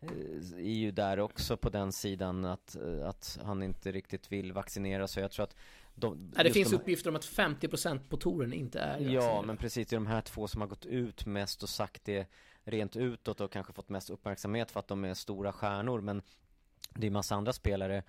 [0.00, 0.10] eh,
[0.56, 5.22] är ju där också på den sidan att, att han inte riktigt vill vaccinera sig.
[5.22, 5.56] jag tror att
[5.96, 9.56] de, Ja, det finns de, uppgifter om att 50% på touren inte är Ja, men
[9.56, 12.26] precis, det är de här två som har gått ut mest och sagt det
[12.64, 16.00] rent utåt och kanske fått mest uppmärksamhet för att de är stora stjärnor.
[16.00, 16.22] Men
[16.94, 18.02] det är massa andra spelare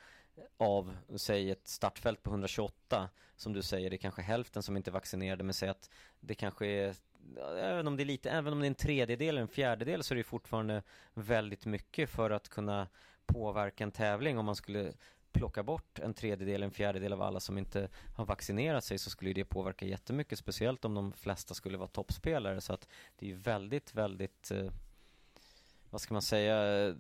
[0.57, 4.89] av, säg ett startfält på 128 som du säger, det är kanske hälften som inte
[4.89, 6.95] är vaccinerade men säg att det kanske är
[7.61, 10.13] Även om det är lite, även om det är en tredjedel eller en fjärdedel så
[10.13, 12.87] är det fortfarande väldigt mycket för att kunna
[13.25, 14.37] påverka en tävling.
[14.37, 14.93] Om man skulle
[15.31, 19.33] plocka bort en tredjedel, en fjärdedel av alla som inte har vaccinerat sig så skulle
[19.33, 23.95] det påverka jättemycket, speciellt om de flesta skulle vara toppspelare så att det är väldigt,
[23.95, 24.71] väldigt eh,
[25.89, 26.95] vad ska man säga, eh,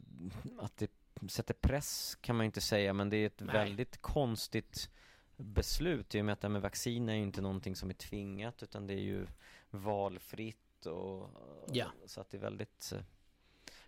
[0.59, 0.91] att det
[1.29, 3.53] sätter press kan man inte säga men det är ett Nej.
[3.53, 4.89] väldigt konstigt
[5.35, 7.93] beslut i och med att det här med vaccin är ju inte någonting som är
[7.93, 9.27] tvingat utan det är ju
[9.69, 11.29] valfritt och
[11.71, 11.85] Ja.
[12.05, 13.01] så att det är väldigt eh,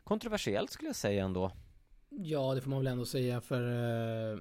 [0.03, 1.51] kontroversiellt skulle jag säga ändå.
[2.09, 3.61] Ja, det får man väl ändå säga för...
[4.33, 4.39] Eh,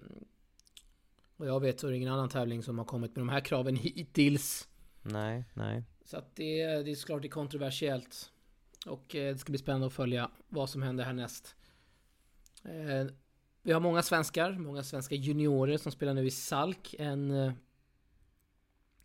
[1.36, 3.40] vad jag vet så är det ingen annan tävling som har kommit med de här
[3.40, 4.68] kraven hittills.
[5.02, 5.84] Nej, nej.
[6.04, 8.32] Så att det, det är såklart det är kontroversiellt.
[8.86, 11.56] Och eh, det ska bli spännande att följa vad som händer härnäst.
[12.64, 13.06] Eh,
[13.62, 17.52] vi har många svenskar, många svenska juniorer som spelar nu i Salk, en eh,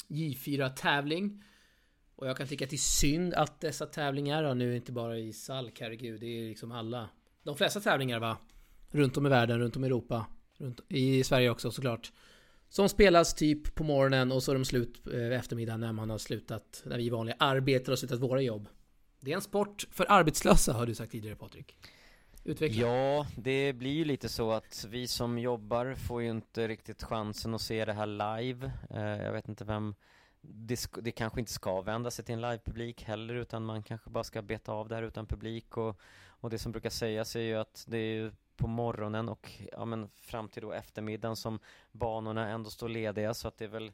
[0.07, 1.43] J4-tävling.
[2.15, 5.33] Och jag kan tycka att det är synd att dessa tävlingar, nu inte bara i
[5.33, 7.09] Salk, herregud, det är liksom alla.
[7.43, 8.37] De flesta tävlingar va?
[8.93, 10.25] Runt om i världen, runt om i Europa,
[10.57, 12.11] runt, i Sverige också såklart.
[12.69, 16.17] Som spelas typ på morgonen och så är de slut eh, eftermiddagen när man har
[16.17, 18.67] slutat, när vi vanliga arbetar och slutat våra jobb.
[19.19, 21.75] Det är en sport för arbetslösa har du sagt tidigare Patrik.
[22.43, 22.87] Utveckla.
[22.87, 27.53] Ja, det blir ju lite så att vi som jobbar får ju inte riktigt chansen
[27.53, 28.71] att se det här live.
[28.89, 29.95] Eh, jag vet inte vem
[30.41, 34.23] det, det kanske inte ska vända sig till en livepublik heller utan man kanske bara
[34.23, 37.55] ska beta av det här utan publik och, och det som brukar sägas är ju
[37.55, 41.59] att det är ju på morgonen och ja men fram till då eftermiddagen som
[41.91, 43.91] banorna ändå står lediga så att det är väl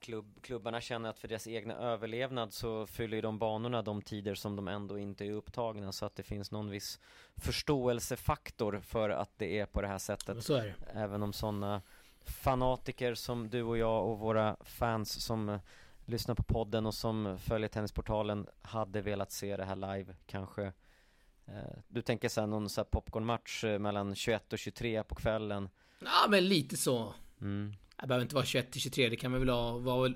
[0.00, 4.34] klubb, klubbarna känner att för deras egna överlevnad så fyller ju de banorna de tider
[4.34, 7.00] som de ändå inte är upptagna så att det finns någon viss
[7.36, 11.00] förståelsefaktor för att det är på det här sättet Så är det.
[11.00, 11.82] Även om sådana
[12.24, 15.60] fanatiker som du och jag och våra fans som eh,
[16.04, 20.72] lyssnar på podden och som följer Tennisportalen hade velat se det här live kanske
[21.88, 25.68] Du tänker såhär någon här popcornmatch eh, mellan 21 och 23 på kvällen
[26.00, 27.14] Ja, men lite så.
[27.40, 27.72] mm.
[28.00, 30.14] Det behöver inte vara 21 till 23, det kan väl vara, vara väl,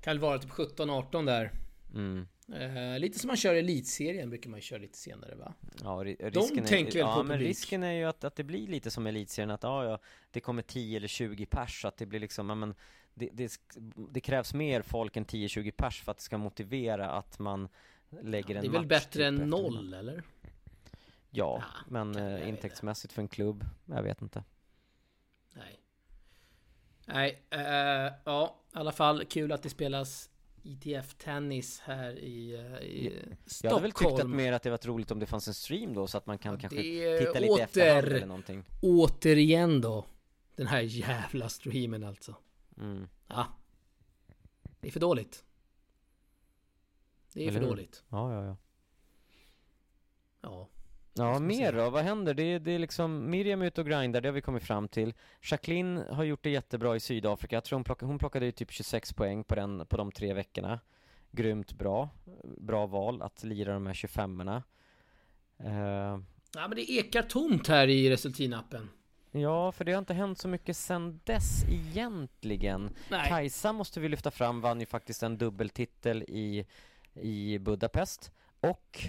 [0.00, 1.50] kan väl vara typ 17, 18 där.
[1.94, 2.26] Mm.
[2.52, 5.54] Eh, lite som man kör i elitserien brukar man köra lite senare va?
[5.82, 7.48] Ja, ri- risken tänker är, väl ja, på men publik.
[7.48, 9.98] risken är ju att, att det blir lite som elitserien att ja, ja,
[10.30, 12.74] det kommer 10 eller 20 pers så att det blir liksom, ja, men
[13.14, 13.60] det, det,
[14.10, 17.68] det krävs mer folk än 10-20 pers för att det ska motivera att man
[18.22, 20.22] lägger en Det är väl match bättre typ än noll eller?
[21.36, 24.44] Ja, Ja, men jag eh, intäktsmässigt för en klubb, jag vet inte
[25.54, 25.80] Nej.
[27.06, 30.30] Nej, eh, ja, i alla fall kul att det spelas
[30.62, 33.74] ITF-tennis här i, eh, i Jag Stockholm.
[33.74, 36.06] hade väl tyckt att mer att det varit roligt om det fanns en stream då
[36.06, 36.78] så att man kan Ja, kanske
[37.18, 40.06] titta lite åter- efterhand eller någonting Återigen då.
[40.56, 42.34] Den här jävla streamen alltså.
[42.76, 43.08] mm.
[43.28, 43.46] Ja.
[44.80, 45.44] Det är för dåligt.
[47.32, 47.68] Det är Eller för hur?
[47.68, 48.04] dåligt.
[48.08, 48.56] Ja, ja, ja
[50.40, 50.68] Ja.
[51.16, 51.90] Ja, mer då?
[51.90, 52.34] Vad händer?
[52.34, 54.88] Det är, det är liksom Miriam är ute och grindar, det har vi kommit fram
[54.88, 58.52] till Jacqueline har gjort det jättebra i Sydafrika Jag tror hon plockade, hon plockade ju
[58.52, 60.80] typ 26 poäng på, den, på de tre veckorna
[61.30, 62.08] Grymt bra
[62.58, 64.62] Bra val att lira de här 25orna
[65.60, 66.22] uh,
[66.54, 68.88] Ja men det ekar tomt här i Resultinappen.
[69.30, 73.28] Ja, för det har inte hänt så mycket sen dess egentligen Nej.
[73.28, 76.66] Kajsa måste vi lyfta fram, vann ju faktiskt en dubbeltitel i,
[77.14, 79.08] i Budapest Och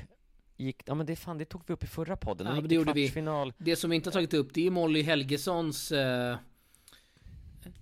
[0.58, 2.76] gick, ja men det fan, det tog vi upp i förra podden Ja, men det
[2.76, 3.12] gjorde vi.
[3.58, 6.38] Det som vi inte har tagit upp det är Molly Helgesons eh,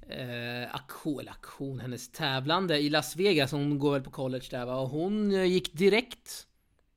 [0.09, 3.51] eh, aktion, eller aktion, hennes tävlande i Las Vegas.
[3.51, 4.75] Hon går väl på college där va?
[4.75, 6.47] Och hon eh, gick direkt.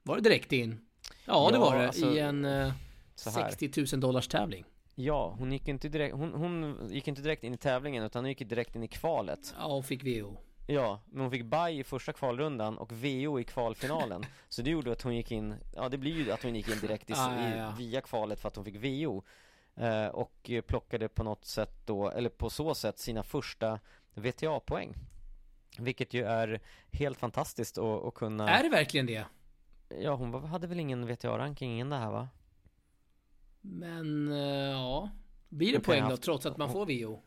[0.02, 0.80] Var det direkt in?
[1.24, 1.86] Ja, det Ja, var det.
[1.86, 2.72] alltså, I en eh,
[3.14, 3.50] så här.
[3.50, 4.64] 60 000 dollars tävling.
[4.94, 8.28] Ja, hon gick inte direkt, hon, hon gick inte direkt in i tävlingen utan hon
[8.28, 10.36] gick direkt in i kvalet Ja, och fick VO.
[10.68, 14.92] Ja, men hon fick bye i första kvalrundan och VO i kvalfinalen Så det gjorde
[14.92, 17.40] att hon gick in, ja det blir ju att hon gick in direkt i, Ja,
[17.48, 17.72] ja, ja.
[17.78, 19.22] via kvalet för att hon fick VO
[19.76, 23.80] eh, Och plockade på något sätt då, eller på så sätt sina första
[24.14, 24.94] VTA-poäng
[25.78, 26.60] Vilket ju är
[26.92, 29.24] helt fantastiskt att, att kunna Är det verkligen det?
[30.00, 32.28] Ja, hon hade väl ingen VTA-ranking innan det här va?
[33.60, 34.38] Men eh,
[34.70, 35.10] ja.
[35.48, 37.22] Blir det Hon poäng då haft- trots att man får VO?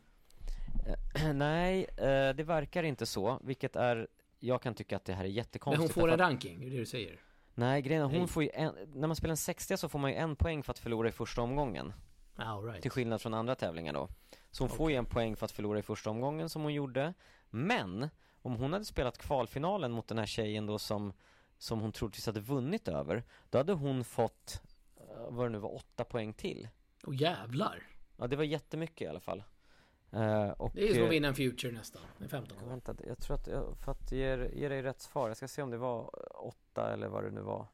[1.34, 4.08] Nej, eh, det verkar inte så, vilket är
[4.38, 6.66] Jag kan tycka att det här är Men jättekonstigt hon får därför en ranking, det
[6.66, 7.20] är det du säger?
[7.54, 8.26] Nej, grejen är hon Nej.
[8.28, 10.70] får ju en, när man spelar en 60 så får man ju en poäng för
[10.70, 11.92] att förlora i första omgången
[12.36, 12.82] All right.
[12.82, 14.08] Till skillnad från andra tävlingar då
[14.50, 17.14] Så hon får ju en poäng för att förlora i första omgången som hon gjorde
[17.50, 18.08] Men
[18.42, 21.12] om hon hade spelat kvalfinalen mot den här tjejen då som
[21.58, 24.62] Som hon troligtvis hade vunnit över Då hade hon fått,
[24.96, 26.68] eh, vad det nu var, åtta poäng till
[27.04, 27.82] Och jävlar.
[28.16, 29.42] Ja det var jättemycket i alla fall
[30.12, 32.02] Eh, och, Det är som eh, att vinna en future nästan.
[32.18, 32.70] Med 15 Ja, kvar.
[32.70, 35.62] vänta, jag tror att jag, för att ge, ge dig rätt svar, jag ska se
[35.62, 36.10] om det var
[36.46, 37.66] åtta eller vad det nu var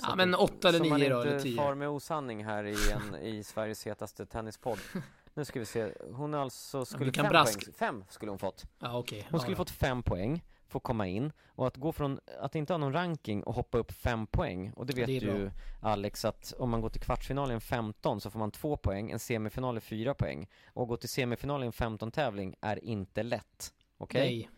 [0.00, 1.56] Så Ja, men det- åtta eller så man nio då, eller inte tio.
[1.56, 4.78] far med osanning här i, en, i Sveriges hetaste tennispodd
[5.34, 8.64] Nu ska vi se, hon alltså skulle kan fem brask- poäng, fem skulle hon fått
[8.78, 9.20] Ja okej.
[9.20, 9.56] Hon ja, skulle ja.
[9.56, 13.42] fått fem poäng, få komma in och att gå från att inte ha någon ranking
[13.42, 15.50] och hoppa upp fem poäng och det vet Det ju
[15.82, 19.76] Alex att om man går till kvartsfinalen 15 så får man två poäng, en semifinal
[19.76, 24.20] är fyra poäng och gå till semifinalen 15 tävling är inte lätt Okej?
[24.20, 24.50] Nej.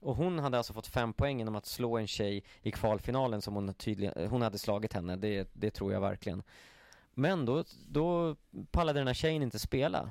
[0.00, 3.54] Och hon hade alltså fått fem poäng genom att slå en tjej i kvalfinalen som
[3.54, 6.42] hon tydligen, hon hade slagit henne, det, det tror jag verkligen
[7.14, 8.36] Men då, då
[8.70, 10.10] pallade den här tjejen inte spela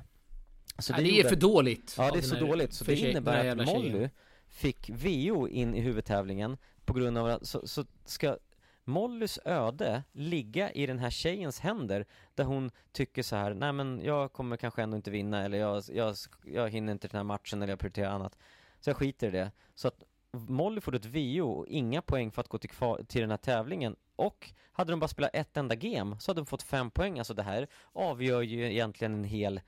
[0.78, 1.94] så Ja, det, är gjorde- för dåligt.
[1.98, 3.66] Ja det är så dåligt, så det innebär att.
[3.66, 4.08] Molly
[4.54, 8.36] fick VO in i huvudtävlingen på grund av att, så, så ska
[8.84, 14.00] Mollys öde ligga i den här tjejens händer där hon tycker så här, nej men
[14.04, 17.62] jag kommer kanske ändå inte vinna eller jag, jag, jag hinner inte den här matchen
[17.62, 18.38] eller jag prioriterar annat.
[18.80, 19.52] Så jag skiter i det.
[19.74, 20.02] Så att
[20.32, 22.70] Molly får ett VO och inga poäng för att gå till,
[23.06, 23.96] till den här tävlingen.
[24.16, 27.34] Och hade de bara spelat ett enda game så hade de fått fem poäng, alltså
[27.34, 29.60] det här avgör ju egentligen en hel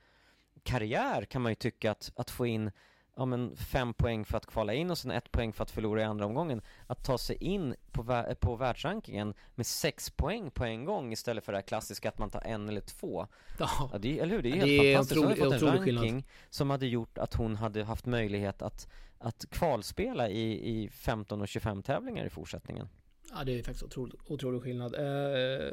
[0.63, 2.71] karriär kan man ju tycka att, att få in
[3.17, 6.01] ja men fem poäng för att kvala in och sen ett poäng för att förlora
[6.01, 10.63] i andra omgången Att ta sig in på, vä- på världsrankingen med sex poäng på
[10.65, 13.27] en gång istället för det här klassiska att man tar en eller två
[13.59, 14.41] Ja, Ja, det eller hur?
[14.41, 15.17] Det är Ja, helt det fantastiskt.
[15.19, 16.03] Hon har otrolig- fått en otrolig skillnad.
[16.03, 18.87] ranking som hade gjort att hon hade haft möjlighet att,
[19.17, 22.89] att kvalspela i, i 15 och 25 tävlingar i fortsättningen.
[23.31, 24.93] ja det är faktiskt otrolig, otrolig skillnad.
[24.95, 25.71] Eh,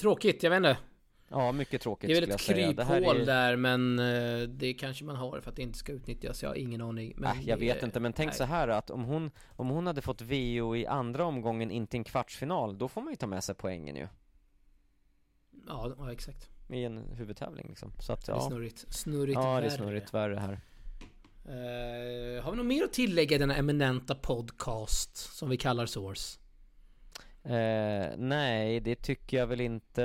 [0.00, 0.76] tråkigt, jag vet inte.
[1.28, 2.72] Ja, mycket tråkigt Det är väl skulle ett jag säga.
[2.72, 5.78] Det här kryphål är, där, men eh, det kanske man har för att det inte
[5.78, 6.42] ska utnyttjas.
[6.42, 7.14] Jag har ingen aning.
[7.16, 8.36] Men äh, jag vet inte, men tänk nej.
[8.36, 11.98] så här att om hon, om hon hade fått VO i andra omgången, inte i
[11.98, 14.08] en kvartsfinal, då får man ju ta med sig poängen ju.
[15.66, 16.48] Ja, ja exakt.
[16.68, 17.92] I en huvudtävling liksom.
[17.98, 18.84] Så att Det är ja, snurrigt.
[18.88, 19.70] Snurrigt ja det är värre.
[19.70, 20.60] snurrigt värre här.
[21.48, 26.38] Eh, har vi något mer att tillägga i denna eminenta podcast som vi kallar Source?
[27.46, 30.02] Eh, nej, det tycker jag väl inte.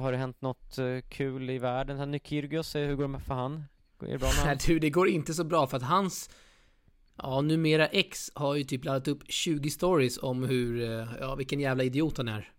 [0.00, 2.10] Har det hänt något eh, kul i världen?
[2.10, 3.64] Nykyrgios, eh, hur går det för han?
[4.02, 4.58] Är det bra med Nej han?
[4.66, 6.30] du, det går inte så bra för att hans
[7.22, 11.60] Ja, numera ex har ju typ laddat upp 20 stories om hur, eh, ja vilken
[11.60, 12.52] jävla idiot han är.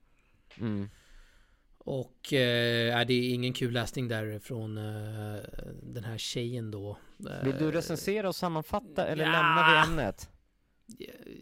[0.59, 0.89] Mm.
[1.77, 5.41] Och eh, det är ingen kul läsning där från eh,
[5.83, 6.97] den här tjejen då.
[7.43, 9.31] Vill du recensera och sammanfatta eller ja.
[9.31, 10.29] lämnar vi ämnet?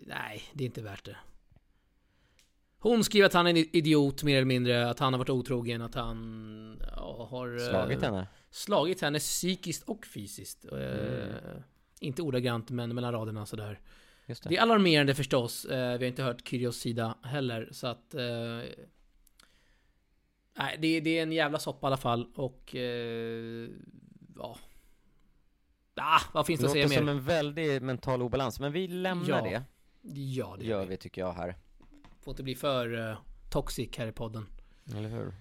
[0.06, 1.18] Nej, det är inte värt det.
[2.80, 5.82] Hon skriver att han är en idiot mer eller mindre, att han har varit otrogen,
[5.82, 8.28] att han ja, har eh, Slagit henne?
[8.50, 10.66] slagit henne psykiskt och fysiskt.
[10.66, 11.64] Eh, Mm.
[12.00, 13.80] Inte ordagrant men mellan raderna sådär.
[14.26, 14.50] Just det.
[14.50, 15.66] Det är alarmerande förstås.
[15.66, 18.14] Eh, vi har inte hört Kyrios sida heller så att...
[18.14, 18.62] Eh,
[20.58, 22.76] nej, det, det är en jävla soppa i alla fall och...
[22.76, 23.70] Eh,
[24.36, 24.58] ja.
[25.96, 27.12] Ah, vad finns det att Låter säga som mer?
[27.12, 29.64] en väldig mental obalans, men vi lämnar Ja, det.
[30.22, 31.56] Ja, det Gör vi tycker jag här.
[32.28, 33.18] Får inte bli för uh,
[33.50, 34.46] toxic här i podden.
[34.96, 35.34] Eller hur?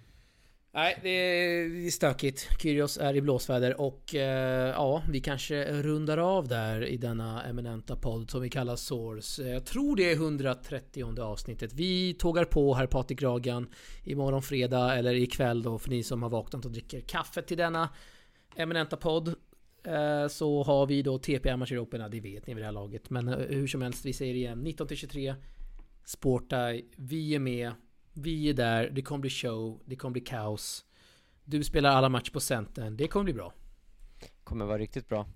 [0.73, 2.49] Nej, det är, stökigt.
[2.63, 7.97] Kyrios är i blåsväder och eh, ja, vi kanske rundar av där i denna eminenta
[7.97, 9.43] podd som vi kallar Source.
[9.43, 11.73] Jag tror det är 130 avsnittet.
[11.73, 13.69] Vi tågar på här Patrik Ragan
[14.05, 17.89] imorgon fredag eller ikväll då för ni som har vaknat och dricker kaffe till denna
[18.57, 19.29] eminenta podd.
[19.85, 22.73] Eh, Så har vi då TP Amateur Open, ja, det vet ni vid det här
[22.73, 23.11] laget.
[23.11, 24.67] Men eh, hur som helst, vi säger igen.
[24.67, 25.35] 19-23
[26.09, 27.73] Sportaj, vi är med.
[28.13, 30.85] Vi är där, det kommer bli show, det kommer bli kaos.
[31.45, 33.53] Du spelar alla matcher på centern, det kommer bli bra.
[34.45, 35.27] Kommer vara riktigt bra.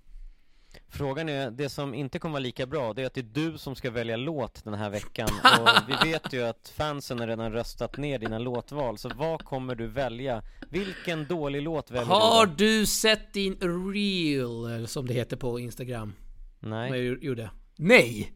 [0.89, 3.57] Frågan är, det som inte kommer vara lika bra, det är att det är du
[3.57, 5.29] som ska välja låt den här veckan
[5.61, 9.75] Och vi vet ju att fansen har redan röstat ner dina låtval, så vad kommer
[9.75, 10.43] du välja?
[10.69, 12.55] Vilken dålig låt väljer Har du då?
[12.57, 13.55] du sett din
[13.93, 16.13] reel, som det heter på Instagram?
[16.59, 17.51] Nej, jag gjorde?
[17.75, 18.33] Nej!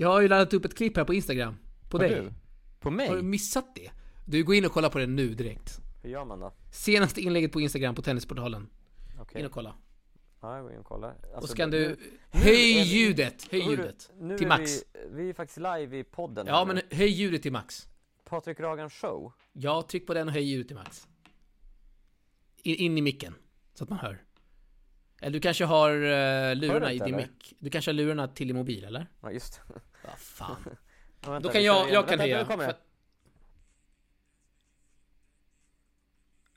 [0.00, 1.56] Jag har ju laddat upp ett klipp här på Instagram.
[1.88, 2.20] På har dig.
[2.20, 2.32] du?
[2.80, 3.08] På mig?
[3.08, 3.90] Har du missat det?
[4.26, 5.80] Du, går in och kolla på det nu direkt.
[6.02, 6.52] Hur gör man då?
[6.72, 8.68] Senaste inlägget på Instagram på Tennisportalen.
[9.20, 9.74] Okej, In och kolla.
[10.40, 11.96] ja jag går in och kollar Och Alltså, så kan du...
[12.30, 13.48] Höj ljudet!
[13.50, 14.10] Höj ljudet!
[14.20, 14.70] nu Till max.
[14.94, 17.88] Vi, vi är faktiskt live i podden Ja men höj ljudet till max.
[18.24, 21.08] Patrik Ragan show Ja, tryck på den och höj ljudet till max.
[22.62, 23.34] In, in i micken.
[23.74, 24.22] Så att man hör.
[25.20, 27.54] Eller du kanske har uh, lurarna du i din mick.
[27.58, 29.06] Du kanske har lurarna till din mobil, eller?
[29.22, 29.80] Ja just det.
[30.18, 30.56] Fan.
[31.20, 32.56] Ja, vänta, Då kan jag, jag kan Vänta, höja.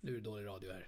[0.01, 0.09] Nu det.
[0.11, 0.87] Är det dålig radio här.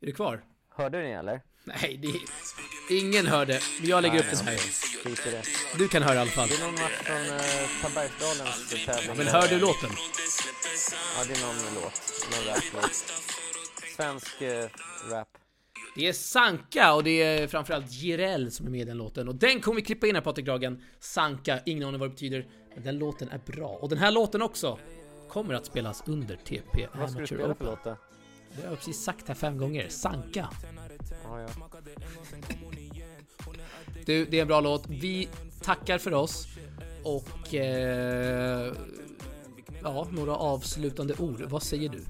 [0.00, 0.44] Är du kvar?
[0.68, 1.40] Hörde ni eller?
[1.64, 2.94] Nej, det.
[2.94, 3.60] Ingen hörde.
[3.82, 4.56] Jag lägger upp den här.
[4.56, 5.42] Skit i det.
[5.78, 6.48] Du kan höra i alla fall.
[6.48, 9.16] Det är någon match från uh, Tabergsdalens tävling.
[9.16, 9.90] Men hör du låten?
[11.16, 12.02] Ja, det är någon låt.
[12.32, 12.94] Någon rap-låt.
[13.96, 14.68] Svensk eh,
[15.10, 15.38] rap.
[15.96, 19.28] Det är Sanka och det är framförallt Jireel som är med i den låten.
[19.28, 20.82] Och den kommer vi klippa in här Patrik Dragan.
[21.00, 22.46] Sanka, ingen aning vad det betyder.
[22.74, 23.68] Men den låten är bra.
[23.68, 24.78] Och den här låten också
[25.28, 27.96] kommer att spelas under TP Vad ska du spela för låt då?
[28.54, 29.88] Det har jag precis sagt här fem gånger.
[29.88, 30.48] Sanka.
[31.24, 31.46] Ja.
[34.06, 34.88] Du, det är en bra låt.
[34.88, 35.28] Vi
[35.62, 36.46] tackar för oss.
[37.04, 37.54] Och...
[37.54, 38.72] Eh,
[39.82, 41.42] ja, några avslutande ord.
[41.42, 42.04] Vad säger du?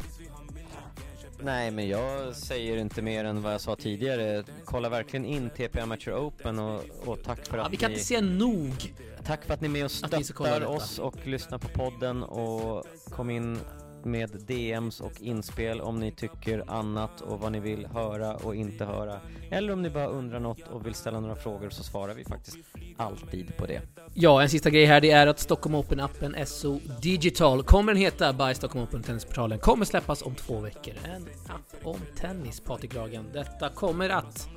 [1.43, 4.45] Nej, men jag säger inte mer än vad jag sa tidigare.
[4.65, 7.95] Kolla verkligen in TP Amateur Open och, och tack för Ja, att vi kan ni...
[7.95, 8.95] inte säga nog.
[9.25, 13.31] Tack för att ni är med och stöttar oss och lyssnar på podden och kom
[13.31, 13.59] in
[14.05, 18.85] med DMs och inspel om ni tycker annat och vad ni vill höra och inte
[18.85, 19.21] höra.
[19.51, 22.59] Eller om ni bara undrar något och vill ställa några frågor så svarar vi faktiskt
[22.97, 23.83] alltid på det.
[24.15, 28.33] Ja, en sista grej här, det är att Stockholm Open-appen SO Digital kommer den heta
[28.33, 29.59] by Stockholm Open Tennisportalen.
[29.59, 30.95] Kommer släppas om två veckor.
[31.05, 33.25] En app om tennis, Patrik Ragan.
[33.33, 34.49] Detta kommer att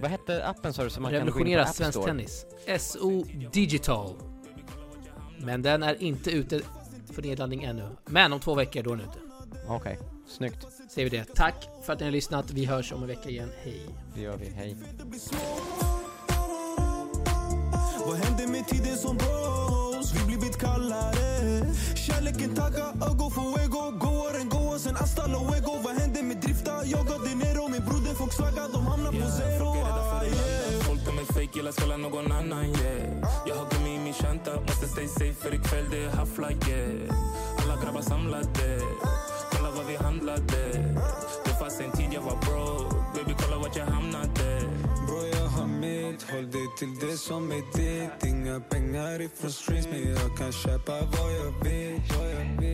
[0.00, 2.06] Vad hette appen sa du som man kan gå in på App svensk Store?
[2.06, 2.46] tennis.
[2.78, 4.14] SO Digital.
[5.38, 6.60] Men den är inte ute
[7.16, 7.88] för nedladdning ännu.
[8.04, 9.18] Men om två veckor, då är den ute.
[9.68, 9.98] Okej,
[10.28, 10.66] snyggt.
[10.90, 11.34] säger vi det.
[11.34, 12.50] Tack för att ni har lyssnat.
[12.50, 13.50] Vi hörs om en vecka igen.
[13.62, 13.80] Hej!
[14.14, 14.76] Det gör vi, hej.
[18.06, 20.14] Vad hände med tiden som bros?
[20.14, 26.36] Vi blivit kallare Kärleken tagga, ögo fuego Gåaren gå sen hasta luego Vad hände med
[26.36, 26.72] drifta?
[26.84, 29.75] Jag gav dinero Min broder Volkswagen, de hamnar på zero
[31.36, 33.28] fake, gillar spela någon annan yeah.
[33.46, 37.14] Jag har gummi i min tjanta, måste stay safe för ikväll det är haffla yeah
[37.62, 38.80] Alla grabbar samlade,
[39.50, 40.62] kolla vad vi handlade
[41.44, 42.75] Det fanns en tid jag var broke,
[46.16, 48.24] mitt, håll dig till det som är ditt.
[48.24, 52.00] Inga pengar ifrån streets men jag kan köpa vad jag vill.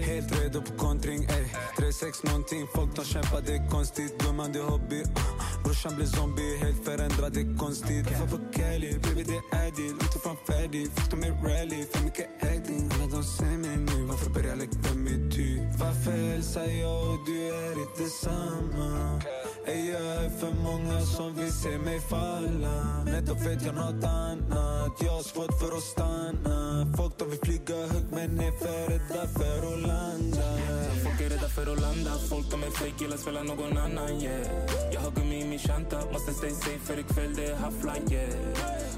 [0.02, 1.46] Helt redo på kontring, ey.
[1.76, 4.18] 3-6 nånting, folk de kämpar, det är konstigt.
[4.18, 5.62] Gumman det är hobby, uh.
[5.64, 6.56] brorsan blir zombie.
[6.56, 8.08] Helt förändrad, det är konstigt.
[8.08, 11.84] Träffar på Kelly, baby det är det Långt ifrån färdig, fuck de är rally.
[11.92, 14.04] För mycket acting, alla de ser mig nu.
[14.04, 15.58] Varför börja leka med ty?
[15.80, 19.22] Varför hälsar jag och du är inte samma?
[19.66, 23.04] Ey, jag är för många som vill se mig falla.
[23.04, 24.92] Men då vet jag nåt annat.
[25.00, 26.86] Jag har svårt för att stanna.
[26.96, 30.58] Folk de vill flyga högt men är för rädda för att landa.
[31.04, 34.46] Folk är rädda för att landa, folk de är fake, gillar spela någon annan yeah.
[34.92, 38.28] Jag har gummi i min shanta måste stay safe för ikväll det är haffla yeah.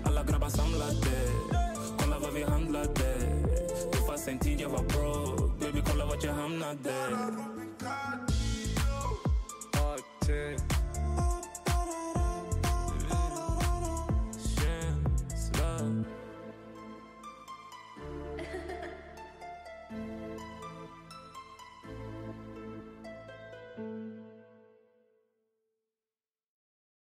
[0.04, 1.16] Alla grabbar samlade,
[1.98, 3.16] kolla vad vi handlade.
[3.92, 6.92] Det fanns en tid jag var broke, baby kolla vart jag hamnade.
[10.27, 10.63] Alltid